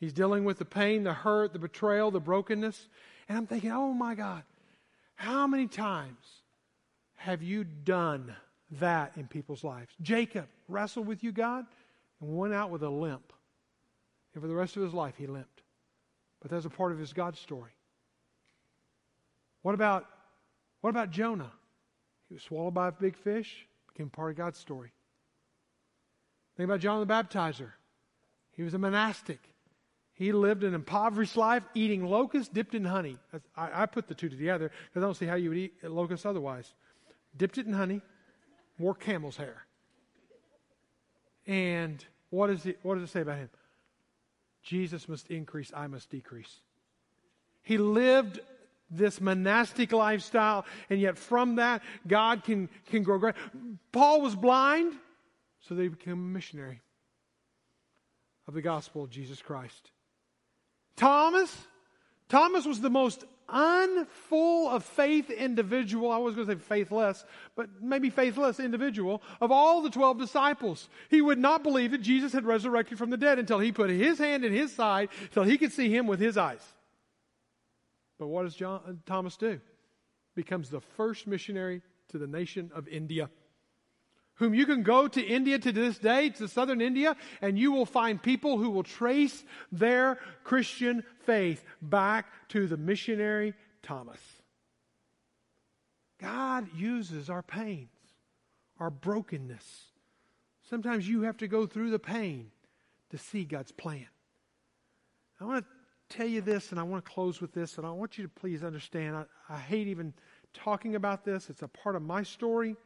He's 0.00 0.12
dealing 0.12 0.44
with 0.44 0.58
the 0.58 0.64
pain, 0.64 1.04
the 1.04 1.12
hurt, 1.12 1.52
the 1.52 1.58
betrayal, 1.58 2.10
the 2.10 2.20
brokenness. 2.20 2.88
And 3.28 3.38
I'm 3.38 3.46
thinking, 3.46 3.70
oh 3.70 3.92
my 3.92 4.14
God, 4.14 4.42
how 5.14 5.46
many 5.46 5.68
times 5.68 6.26
have 7.14 7.42
you 7.42 7.64
done 7.64 8.34
that 8.80 9.12
in 9.16 9.28
people's 9.28 9.62
lives? 9.62 9.92
Jacob 10.00 10.46
wrestled 10.68 11.06
with 11.06 11.22
you, 11.22 11.32
God, 11.32 11.66
and 12.20 12.36
went 12.36 12.54
out 12.54 12.70
with 12.70 12.82
a 12.82 12.90
limp. 12.90 13.32
And 14.34 14.42
for 14.42 14.48
the 14.48 14.54
rest 14.54 14.76
of 14.76 14.82
his 14.82 14.94
life, 14.94 15.14
he 15.16 15.26
limped. 15.26 15.62
But 16.40 16.50
that's 16.50 16.64
a 16.64 16.70
part 16.70 16.92
of 16.92 16.98
his 16.98 17.12
God 17.12 17.36
story. 17.36 17.72
What 19.62 19.74
about, 19.74 20.06
what 20.80 20.90
about 20.90 21.10
Jonah? 21.10 21.50
He 22.28 22.34
was 22.34 22.42
swallowed 22.42 22.74
by 22.74 22.88
a 22.88 22.92
big 22.92 23.16
fish, 23.16 23.66
became 23.92 24.08
part 24.08 24.30
of 24.30 24.36
God's 24.36 24.58
story. 24.58 24.92
Think 26.56 26.68
about 26.68 26.80
John 26.80 27.06
the 27.06 27.12
Baptizer. 27.12 27.72
He 28.52 28.62
was 28.62 28.74
a 28.74 28.78
monastic. 28.78 29.38
He 30.12 30.32
lived 30.32 30.64
an 30.64 30.74
impoverished 30.74 31.36
life 31.36 31.62
eating 31.74 32.04
locusts 32.04 32.52
dipped 32.52 32.74
in 32.74 32.84
honey. 32.84 33.16
I, 33.56 33.82
I 33.82 33.86
put 33.86 34.06
the 34.06 34.14
two 34.14 34.28
together 34.28 34.70
because 34.88 35.02
I 35.02 35.06
don't 35.06 35.16
see 35.16 35.26
how 35.26 35.36
you 35.36 35.48
would 35.48 35.58
eat 35.58 35.82
locusts 35.82 36.26
otherwise. 36.26 36.72
Dipped 37.36 37.58
it 37.58 37.66
in 37.66 37.72
honey, 37.72 38.02
wore 38.78 38.94
camel's 38.94 39.36
hair. 39.36 39.64
And 41.46 42.04
what, 42.28 42.50
is 42.50 42.66
it, 42.66 42.78
what 42.82 42.96
does 42.96 43.04
it 43.04 43.12
say 43.12 43.22
about 43.22 43.38
him? 43.38 43.50
Jesus 44.62 45.08
must 45.08 45.30
increase, 45.30 45.72
I 45.74 45.86
must 45.86 46.10
decrease. 46.10 46.60
He 47.62 47.78
lived 47.78 48.40
this 48.90 49.20
monastic 49.20 49.92
lifestyle, 49.92 50.64
and 50.88 51.00
yet 51.00 51.16
from 51.16 51.56
that, 51.56 51.82
God 52.06 52.44
can, 52.44 52.68
can 52.90 53.02
grow 53.02 53.18
great. 53.18 53.34
Paul 53.92 54.20
was 54.20 54.34
blind, 54.34 54.94
so 55.60 55.74
they 55.74 55.88
became 55.88 56.14
a 56.14 56.16
missionary 56.16 56.80
of 58.48 58.54
the 58.54 58.62
gospel 58.62 59.04
of 59.04 59.10
Jesus 59.10 59.40
Christ. 59.40 59.90
Thomas, 60.96 61.56
Thomas 62.28 62.66
was 62.66 62.80
the 62.80 62.90
most 62.90 63.24
unfull 63.48 64.70
of 64.70 64.84
faith 64.84 65.30
individual, 65.30 66.10
I 66.10 66.18
was 66.18 66.34
going 66.34 66.46
to 66.46 66.54
say 66.54 66.58
faithless, 66.58 67.24
but 67.56 67.68
maybe 67.80 68.10
faithless 68.10 68.60
individual 68.60 69.22
of 69.40 69.50
all 69.50 69.82
the 69.82 69.90
12 69.90 70.18
disciples. 70.18 70.88
He 71.08 71.20
would 71.20 71.38
not 71.38 71.62
believe 71.62 71.90
that 71.92 72.02
Jesus 72.02 72.32
had 72.32 72.44
resurrected 72.44 72.98
from 72.98 73.10
the 73.10 73.16
dead 73.16 73.38
until 73.38 73.58
he 73.58 73.72
put 73.72 73.90
his 73.90 74.18
hand 74.18 74.44
in 74.44 74.52
his 74.52 74.74
side, 74.74 75.08
until 75.24 75.42
he 75.42 75.58
could 75.58 75.72
see 75.72 75.94
him 75.94 76.06
with 76.06 76.20
his 76.20 76.36
eyes. 76.36 76.62
But 78.20 78.26
what 78.26 78.42
does 78.42 78.54
John, 78.54 79.00
Thomas 79.06 79.38
do? 79.38 79.60
Becomes 80.36 80.68
the 80.68 80.82
first 80.82 81.26
missionary 81.26 81.80
to 82.10 82.18
the 82.18 82.26
nation 82.26 82.70
of 82.74 82.86
India. 82.86 83.30
Whom 84.34 84.52
you 84.52 84.66
can 84.66 84.82
go 84.82 85.08
to 85.08 85.22
India 85.22 85.58
to 85.58 85.72
this 85.72 85.98
day, 85.98 86.28
to 86.28 86.46
southern 86.46 86.82
India, 86.82 87.16
and 87.40 87.58
you 87.58 87.72
will 87.72 87.86
find 87.86 88.22
people 88.22 88.58
who 88.58 88.68
will 88.68 88.82
trace 88.82 89.42
their 89.72 90.18
Christian 90.44 91.02
faith 91.24 91.64
back 91.80 92.26
to 92.50 92.66
the 92.66 92.76
missionary 92.76 93.54
Thomas. 93.82 94.20
God 96.20 96.68
uses 96.76 97.30
our 97.30 97.42
pains, 97.42 97.88
our 98.78 98.90
brokenness. 98.90 99.64
Sometimes 100.68 101.08
you 101.08 101.22
have 101.22 101.38
to 101.38 101.48
go 101.48 101.66
through 101.66 101.90
the 101.90 101.98
pain 101.98 102.50
to 103.10 103.16
see 103.16 103.44
God's 103.44 103.72
plan. 103.72 104.08
I 105.40 105.44
want 105.46 105.64
to 105.64 105.79
tell 106.10 106.26
you 106.26 106.40
this, 106.40 106.70
and 106.70 106.80
I 106.80 106.82
want 106.82 107.04
to 107.04 107.10
close 107.10 107.40
with 107.40 107.52
this, 107.54 107.78
and 107.78 107.86
I 107.86 107.90
want 107.90 108.18
you 108.18 108.24
to 108.24 108.28
please 108.28 108.62
understand. 108.62 109.16
I, 109.16 109.24
I 109.48 109.58
hate 109.58 109.86
even 109.86 110.12
talking 110.52 110.96
about 110.96 111.24
this. 111.24 111.48
It's 111.48 111.62
a 111.62 111.68
part 111.68 111.96
of 111.96 112.02
my 112.02 112.22
story 112.22 112.76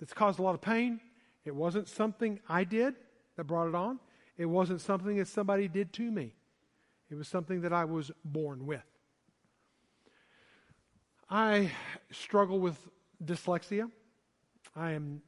that's 0.00 0.12
caused 0.12 0.38
a 0.38 0.42
lot 0.42 0.54
of 0.54 0.60
pain. 0.60 1.00
It 1.44 1.54
wasn't 1.54 1.88
something 1.88 2.40
I 2.48 2.64
did 2.64 2.94
that 3.36 3.44
brought 3.44 3.68
it 3.68 3.74
on, 3.74 4.00
it 4.36 4.46
wasn't 4.46 4.80
something 4.80 5.16
that 5.16 5.28
somebody 5.28 5.68
did 5.68 5.92
to 5.94 6.10
me. 6.10 6.34
It 7.08 7.14
was 7.14 7.28
something 7.28 7.60
that 7.60 7.72
I 7.72 7.84
was 7.84 8.10
born 8.24 8.66
with. 8.66 8.82
I 11.30 11.70
struggle 12.10 12.58
with 12.58 12.76
dyslexia. 13.24 13.90
I 14.74 14.92
am 14.92 15.22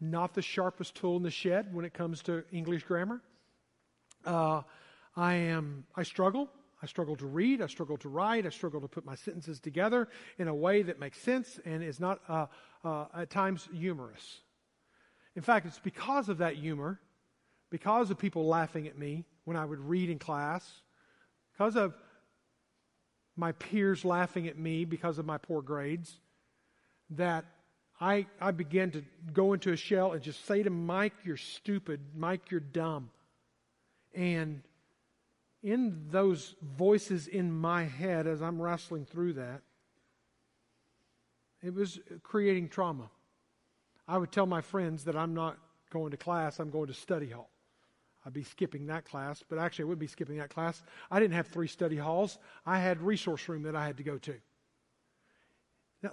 not 0.00 0.34
the 0.34 0.42
sharpest 0.42 0.94
tool 0.94 1.16
in 1.16 1.22
the 1.22 1.30
shed 1.30 1.72
when 1.74 1.84
it 1.84 1.94
comes 1.94 2.22
to 2.22 2.44
English 2.52 2.84
grammar. 2.84 3.22
Uh, 4.24 4.62
I 5.16 5.34
am. 5.34 5.84
I 5.94 6.02
struggle. 6.02 6.48
I 6.82 6.86
struggle 6.86 7.16
to 7.16 7.26
read. 7.26 7.60
I 7.60 7.66
struggle 7.66 7.98
to 7.98 8.08
write. 8.08 8.46
I 8.46 8.50
struggle 8.50 8.80
to 8.80 8.88
put 8.88 9.04
my 9.04 9.14
sentences 9.14 9.60
together 9.60 10.08
in 10.38 10.48
a 10.48 10.54
way 10.54 10.82
that 10.82 10.98
makes 10.98 11.18
sense 11.18 11.60
and 11.64 11.82
is 11.82 12.00
not 12.00 12.20
uh, 12.28 12.46
uh, 12.84 13.06
at 13.14 13.30
times 13.30 13.68
humorous. 13.72 14.40
In 15.36 15.42
fact, 15.42 15.66
it's 15.66 15.78
because 15.78 16.28
of 16.28 16.38
that 16.38 16.56
humor, 16.56 16.98
because 17.70 18.10
of 18.10 18.18
people 18.18 18.46
laughing 18.46 18.86
at 18.88 18.98
me 18.98 19.24
when 19.44 19.56
I 19.56 19.64
would 19.64 19.80
read 19.80 20.10
in 20.10 20.18
class, 20.18 20.68
because 21.52 21.76
of 21.76 21.94
my 23.36 23.52
peers 23.52 24.04
laughing 24.04 24.48
at 24.48 24.58
me 24.58 24.84
because 24.84 25.18
of 25.18 25.26
my 25.26 25.38
poor 25.38 25.62
grades, 25.62 26.18
that 27.10 27.44
I, 28.00 28.26
I 28.40 28.50
began 28.52 28.90
to 28.92 29.02
go 29.32 29.52
into 29.52 29.72
a 29.72 29.76
shell 29.76 30.12
and 30.12 30.22
just 30.22 30.46
say 30.46 30.62
to 30.62 30.70
Mike, 30.70 31.12
You're 31.24 31.36
stupid. 31.36 32.00
Mike, 32.14 32.50
you're 32.50 32.60
dumb. 32.60 33.10
And 34.14 34.62
in 35.62 36.06
those 36.10 36.54
voices 36.62 37.26
in 37.26 37.52
my 37.52 37.84
head 37.84 38.26
as 38.26 38.42
I'm 38.42 38.60
wrestling 38.60 39.04
through 39.04 39.34
that, 39.34 39.62
it 41.62 41.74
was 41.74 41.98
creating 42.22 42.68
trauma. 42.68 43.10
I 44.08 44.18
would 44.18 44.32
tell 44.32 44.46
my 44.46 44.60
friends 44.60 45.04
that 45.04 45.16
I'm 45.16 45.34
not 45.34 45.58
going 45.90 46.10
to 46.10 46.16
class, 46.16 46.58
I'm 46.58 46.70
going 46.70 46.88
to 46.88 46.94
study 46.94 47.30
hall. 47.30 47.50
I'd 48.24 48.32
be 48.32 48.42
skipping 48.42 48.86
that 48.86 49.04
class, 49.04 49.42
but 49.48 49.58
actually 49.58 49.84
I 49.84 49.86
wouldn't 49.86 50.00
be 50.00 50.06
skipping 50.06 50.38
that 50.38 50.50
class. 50.50 50.82
I 51.10 51.20
didn't 51.20 51.34
have 51.34 51.46
three 51.46 51.68
study 51.68 51.96
halls. 51.96 52.38
I 52.66 52.78
had 52.78 53.00
resource 53.00 53.48
room 53.48 53.62
that 53.62 53.74
I 53.74 53.86
had 53.86 53.96
to 53.96 54.02
go 54.02 54.18
to. 54.18 54.34
Now, 56.02 56.12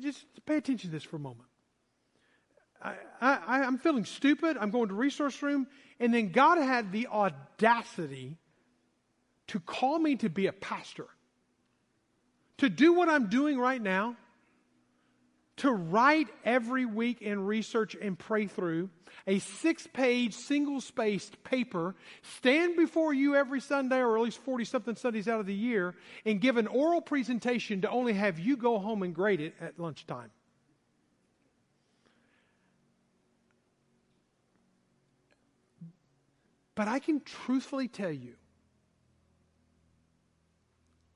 just 0.00 0.26
pay 0.44 0.56
attention 0.56 0.90
to 0.90 0.94
this 0.94 1.04
for 1.04 1.16
a 1.16 1.20
moment. 1.20 1.48
I, 2.82 2.94
I, 3.20 3.62
I'm 3.62 3.78
feeling 3.78 4.04
stupid. 4.04 4.56
I'm 4.58 4.70
going 4.70 4.88
to 4.88 4.94
resource 4.94 5.40
room. 5.42 5.66
And 6.00 6.12
then 6.12 6.30
God 6.30 6.58
had 6.58 6.92
the 6.92 7.06
audacity 7.08 8.36
to 9.48 9.60
call 9.60 9.98
me 9.98 10.16
to 10.16 10.28
be 10.28 10.46
a 10.46 10.52
pastor, 10.52 11.06
to 12.58 12.68
do 12.68 12.92
what 12.92 13.08
I'm 13.08 13.28
doing 13.28 13.58
right 13.58 13.80
now, 13.80 14.16
to 15.58 15.70
write 15.70 16.28
every 16.44 16.84
week 16.84 17.18
and 17.22 17.46
research 17.46 17.94
and 18.00 18.18
pray 18.18 18.46
through 18.46 18.90
a 19.26 19.38
six 19.38 19.86
page, 19.86 20.34
single 20.34 20.80
spaced 20.80 21.42
paper, 21.44 21.94
stand 22.22 22.76
before 22.76 23.14
you 23.14 23.36
every 23.36 23.60
Sunday, 23.60 23.98
or 23.98 24.16
at 24.16 24.22
least 24.22 24.38
40 24.40 24.64
something 24.64 24.96
Sundays 24.96 25.28
out 25.28 25.40
of 25.40 25.46
the 25.46 25.54
year, 25.54 25.94
and 26.24 26.40
give 26.40 26.56
an 26.56 26.66
oral 26.66 27.00
presentation 27.00 27.80
to 27.82 27.90
only 27.90 28.14
have 28.14 28.38
you 28.38 28.56
go 28.56 28.78
home 28.78 29.02
and 29.02 29.14
grade 29.14 29.40
it 29.40 29.54
at 29.60 29.78
lunchtime. 29.78 30.30
But 36.74 36.88
I 36.88 36.98
can 36.98 37.20
truthfully 37.20 37.88
tell 37.88 38.12
you, 38.12 38.34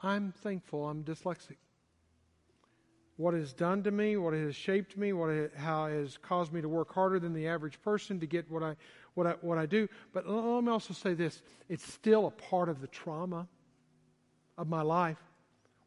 I'm 0.00 0.32
thankful 0.32 0.88
I'm 0.88 1.02
dyslexic 1.02 1.56
what 3.18 3.34
it 3.34 3.40
has 3.40 3.52
done 3.52 3.82
to 3.82 3.90
me, 3.90 4.16
what 4.16 4.32
it 4.32 4.44
has 4.44 4.54
shaped 4.54 4.96
me, 4.96 5.12
what 5.12 5.28
it, 5.28 5.52
how 5.56 5.86
it 5.86 5.92
has 5.92 6.16
caused 6.16 6.52
me 6.52 6.60
to 6.60 6.68
work 6.68 6.94
harder 6.94 7.18
than 7.18 7.34
the 7.34 7.48
average 7.48 7.82
person 7.82 8.18
to 8.20 8.26
get 8.26 8.48
what 8.48 8.62
I, 8.62 8.76
what 9.14 9.26
I, 9.26 9.32
what 9.40 9.58
I 9.58 9.66
do. 9.66 9.88
But 10.12 10.28
let 10.28 10.62
me 10.62 10.70
also 10.70 10.94
say 10.94 11.14
this 11.14 11.42
it's 11.68 11.84
still 11.92 12.26
a 12.26 12.30
part 12.30 12.68
of 12.68 12.80
the 12.80 12.86
trauma 12.86 13.48
of 14.56 14.68
my 14.68 14.82
life. 14.82 15.18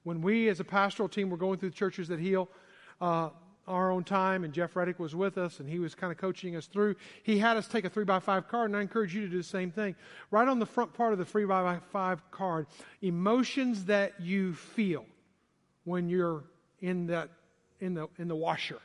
When 0.03 0.22
we, 0.22 0.49
as 0.49 0.59
a 0.59 0.65
pastoral 0.65 1.07
team, 1.07 1.30
were 1.30 1.38
going 1.38 1.57
through 1.57 1.69
the 1.69 1.76
churches 1.76 2.09
that 2.09 2.19
heal, 2.19 2.49
uh, 2.99 3.30
our 3.68 3.91
own 3.91 4.03
time, 4.03 4.43
and 4.43 4.53
Jeff 4.53 4.76
Reddick 4.76 4.99
was 4.99 5.16
with 5.16 5.38
us, 5.38 5.59
and 5.59 5.70
he 5.70 5.80
was 5.80 5.95
kind 5.95 6.12
of 6.12 6.18
coaching 6.18 6.55
us 6.55 6.68
through. 6.68 6.95
He 7.24 7.38
had 7.38 7.57
us 7.57 7.68
take 7.68 7.86
a 7.86 7.89
three 7.89 8.03
by 8.03 8.20
five 8.20 8.47
card, 8.47 8.70
and 8.70 8.78
I 8.78 8.82
encourage 8.82 9.14
you 9.14 9.22
to 9.22 9.28
do 9.28 9.38
the 9.38 9.43
same 9.43 9.72
thing. 9.72 9.95
Right 10.32 10.47
on 10.47 10.59
the 10.59 10.66
front 10.66 10.93
part 10.93 11.14
of 11.14 11.20
the 11.20 11.26
three 11.26 11.45
by 11.45 11.80
five 11.91 12.22
card, 12.32 12.68
emotions 13.01 13.86
that 13.86 14.20
you 14.20 14.53
feel 14.53 15.05
when 15.84 16.09
you're 16.09 16.43
in, 16.80 17.07
that, 17.07 17.30
in, 17.80 17.93
the, 17.93 18.07
in 18.18 18.28
the 18.28 18.36
washer 18.36 18.80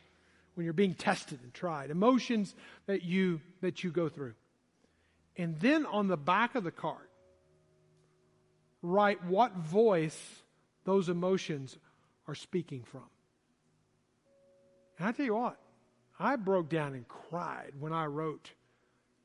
when 0.56 0.64
you're 0.64 0.72
being 0.72 0.94
tested 0.94 1.38
and 1.42 1.52
tried, 1.52 1.90
emotions 1.90 2.54
that 2.86 3.02
you, 3.02 3.40
that 3.60 3.84
you 3.84 3.90
go 3.90 4.08
through. 4.08 4.32
And 5.36 5.60
then 5.60 5.84
on 5.84 6.08
the 6.08 6.16
back 6.16 6.54
of 6.54 6.64
the 6.64 6.70
card, 6.70 7.06
write 8.80 9.22
what 9.24 9.54
voice 9.54 10.18
those 10.84 11.10
emotions 11.10 11.76
are 12.26 12.34
speaking 12.34 12.84
from. 12.84 13.02
And 14.98 15.08
I 15.08 15.12
tell 15.12 15.26
you 15.26 15.34
what, 15.34 15.58
I 16.18 16.36
broke 16.36 16.68
down 16.68 16.94
and 16.94 17.06
cried 17.06 17.72
when 17.78 17.92
I 17.92 18.06
wrote, 18.06 18.50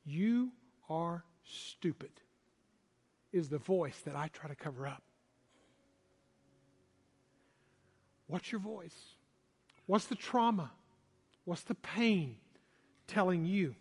You 0.04 0.52
are 0.88 1.24
stupid, 1.44 2.10
is 3.32 3.48
the 3.48 3.58
voice 3.58 3.98
that 4.04 4.16
I 4.16 4.28
try 4.28 4.48
to 4.48 4.56
cover 4.56 4.86
up. 4.86 5.02
What's 8.26 8.52
your 8.52 8.60
voice? 8.60 8.96
What's 9.86 10.06
the 10.06 10.14
trauma? 10.14 10.70
What's 11.44 11.62
the 11.62 11.74
pain 11.74 12.36
telling 13.06 13.44
you? 13.44 13.74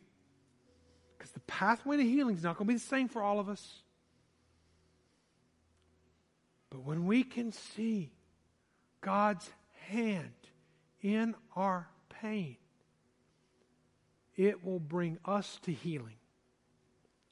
Because 1.18 1.32
the 1.32 1.40
pathway 1.42 1.98
to 1.98 2.04
healing 2.04 2.36
is 2.36 2.44
not 2.44 2.58
going 2.58 2.68
to 2.68 2.74
be 2.74 2.78
the 2.78 2.86
same 2.86 3.08
for 3.08 3.22
all 3.22 3.40
of 3.40 3.48
us. 3.48 3.84
But 6.70 6.84
when 6.84 7.06
we 7.06 7.24
can 7.24 7.52
see 7.52 8.12
God's 9.02 9.50
hand 9.90 10.32
in 11.02 11.36
our 11.56 11.88
pain, 12.22 12.58
it 14.36 14.64
will 14.64 14.80
bring 14.80 15.18
us 15.26 15.60
to 15.64 15.72
healing, 15.72 16.16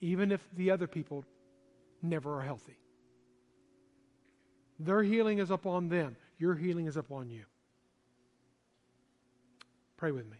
even 0.01 0.31
if 0.31 0.41
the 0.55 0.71
other 0.71 0.87
people 0.87 1.25
never 2.01 2.39
are 2.39 2.43
healthy. 2.43 2.77
Their 4.79 5.03
healing 5.03 5.39
is 5.39 5.51
upon 5.51 5.89
them. 5.89 6.15
Your 6.37 6.55
healing 6.55 6.85
is 6.85 6.95
upon 6.95 7.29
you. 7.29 7.43
Pray 9.97 10.11
with 10.11 10.29
me. 10.29 10.37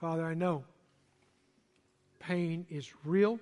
Father, 0.00 0.26
I 0.26 0.34
know 0.34 0.64
pain 2.18 2.66
is 2.68 2.92
real. 3.04 3.38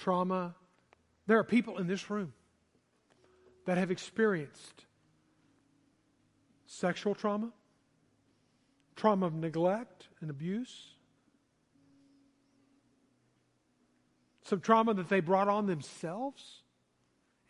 Trauma. 0.00 0.54
There 1.26 1.38
are 1.38 1.44
people 1.44 1.78
in 1.78 1.86
this 1.86 2.10
room 2.10 2.32
that 3.66 3.76
have 3.76 3.90
experienced 3.90 4.86
sexual 6.66 7.14
trauma, 7.14 7.50
trauma 8.96 9.26
of 9.26 9.34
neglect 9.34 10.08
and 10.20 10.30
abuse, 10.30 10.94
some 14.44 14.60
trauma 14.60 14.94
that 14.94 15.08
they 15.08 15.20
brought 15.20 15.48
on 15.48 15.66
themselves, 15.66 16.62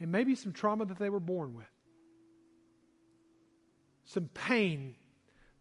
and 0.01 0.11
maybe 0.11 0.35
some 0.35 0.53
trauma 0.53 0.85
that 0.85 0.99
they 0.99 1.09
were 1.09 1.21
born 1.21 1.55
with. 1.55 1.65
Some 4.05 4.29
pain 4.35 4.97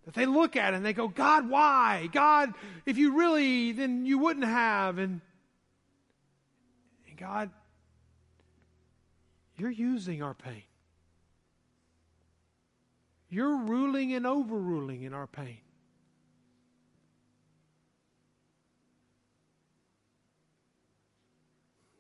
that 0.05 0.15
they 0.15 0.25
look 0.25 0.55
at 0.55 0.73
and 0.73 0.83
they 0.83 0.93
go, 0.93 1.07
God, 1.07 1.49
why? 1.49 2.09
God, 2.11 2.53
if 2.87 2.97
you 2.97 3.15
really, 3.15 3.73
then 3.73 4.07
you 4.07 4.17
wouldn't 4.17 4.45
have. 4.45 4.97
And, 4.97 5.21
God, 7.19 7.49
you're 9.57 9.69
using 9.69 10.23
our 10.23 10.33
pain. 10.33 10.63
You're 13.29 13.57
ruling 13.57 14.13
and 14.13 14.25
overruling 14.25 15.03
in 15.03 15.13
our 15.13 15.27
pain. 15.27 15.57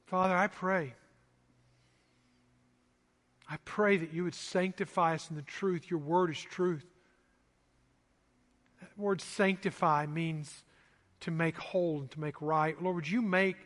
Father, 0.05 0.35
I 0.35 0.47
pray. 0.47 0.95
I 3.47 3.57
pray 3.65 3.97
that 3.97 4.13
you 4.13 4.23
would 4.23 4.33
sanctify 4.33 5.15
us 5.15 5.29
in 5.29 5.35
the 5.35 5.41
truth. 5.41 5.91
Your 5.91 5.99
word 5.99 6.31
is 6.31 6.39
truth. 6.39 6.85
That 8.79 8.97
word 8.97 9.21
sanctify 9.21 10.05
means 10.05 10.63
to 11.19 11.31
make 11.31 11.57
whole 11.57 11.99
and 11.99 12.11
to 12.11 12.19
make 12.19 12.41
right. 12.41 12.81
Lord, 12.81 12.95
would 12.95 13.09
you 13.09 13.21
make 13.21 13.57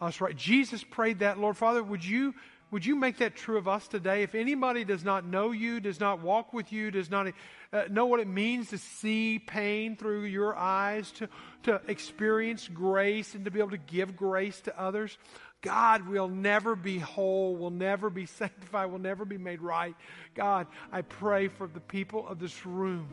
us 0.00 0.20
right? 0.20 0.36
Jesus 0.36 0.84
prayed 0.84 1.20
that, 1.20 1.38
Lord 1.38 1.56
Father, 1.56 1.82
would 1.82 2.04
you 2.04 2.34
would 2.70 2.84
you 2.84 2.96
make 2.96 3.18
that 3.18 3.36
true 3.36 3.56
of 3.56 3.68
us 3.68 3.86
today? 3.86 4.24
If 4.24 4.34
anybody 4.34 4.84
does 4.84 5.04
not 5.04 5.24
know 5.24 5.52
you, 5.52 5.78
does 5.78 6.00
not 6.00 6.20
walk 6.20 6.52
with 6.52 6.72
you, 6.72 6.90
does 6.90 7.08
not 7.08 7.28
uh, 7.72 7.84
know 7.88 8.06
what 8.06 8.18
it 8.18 8.26
means 8.26 8.70
to 8.70 8.78
see 8.78 9.38
pain 9.38 9.94
through 9.96 10.24
your 10.24 10.56
eyes, 10.56 11.12
to, 11.12 11.28
to 11.64 11.80
experience 11.86 12.66
grace 12.66 13.36
and 13.36 13.44
to 13.44 13.52
be 13.52 13.60
able 13.60 13.70
to 13.70 13.76
give 13.76 14.16
grace 14.16 14.60
to 14.62 14.80
others, 14.80 15.16
God 15.60 16.08
we'll 16.08 16.26
never 16.26 16.74
be 16.74 16.98
whole, 16.98 17.54
we'll 17.54 17.70
never 17.70 18.10
be 18.10 18.26
sanctified, 18.40 18.90
we'll 18.90 18.98
never 18.98 19.24
be 19.24 19.38
made 19.38 19.62
right. 19.62 19.94
God, 20.34 20.66
I 20.90 21.02
pray 21.02 21.46
for 21.46 21.68
the 21.68 21.80
people 21.80 22.26
of 22.26 22.40
this 22.40 22.66
room 22.66 23.08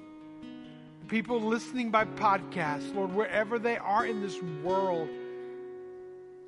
people 1.08 1.42
listening 1.42 1.92
by 1.92 2.06
podcast, 2.06 2.96
Lord, 2.96 3.14
wherever 3.14 3.60
they 3.60 3.78
are 3.78 4.06
in 4.06 4.22
this 4.22 4.42
world, 4.64 5.10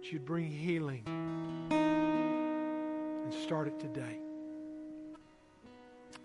that 0.03 0.11
you'd 0.11 0.25
bring 0.25 0.49
healing 0.51 1.01
and 1.71 3.33
start 3.33 3.67
it 3.67 3.79
today. 3.79 4.19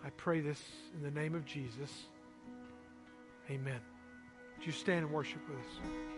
I 0.05 0.11
pray 0.17 0.41
this 0.41 0.61
in 0.97 1.03
the 1.03 1.13
name 1.13 1.37
of 1.37 1.45
Jesus. 1.45 2.09
Amen. 3.49 3.79
Would 4.57 4.67
you 4.67 4.73
stand 4.73 5.05
and 5.05 5.15
worship 5.15 5.49
with 5.49 5.59
us? 5.59 6.18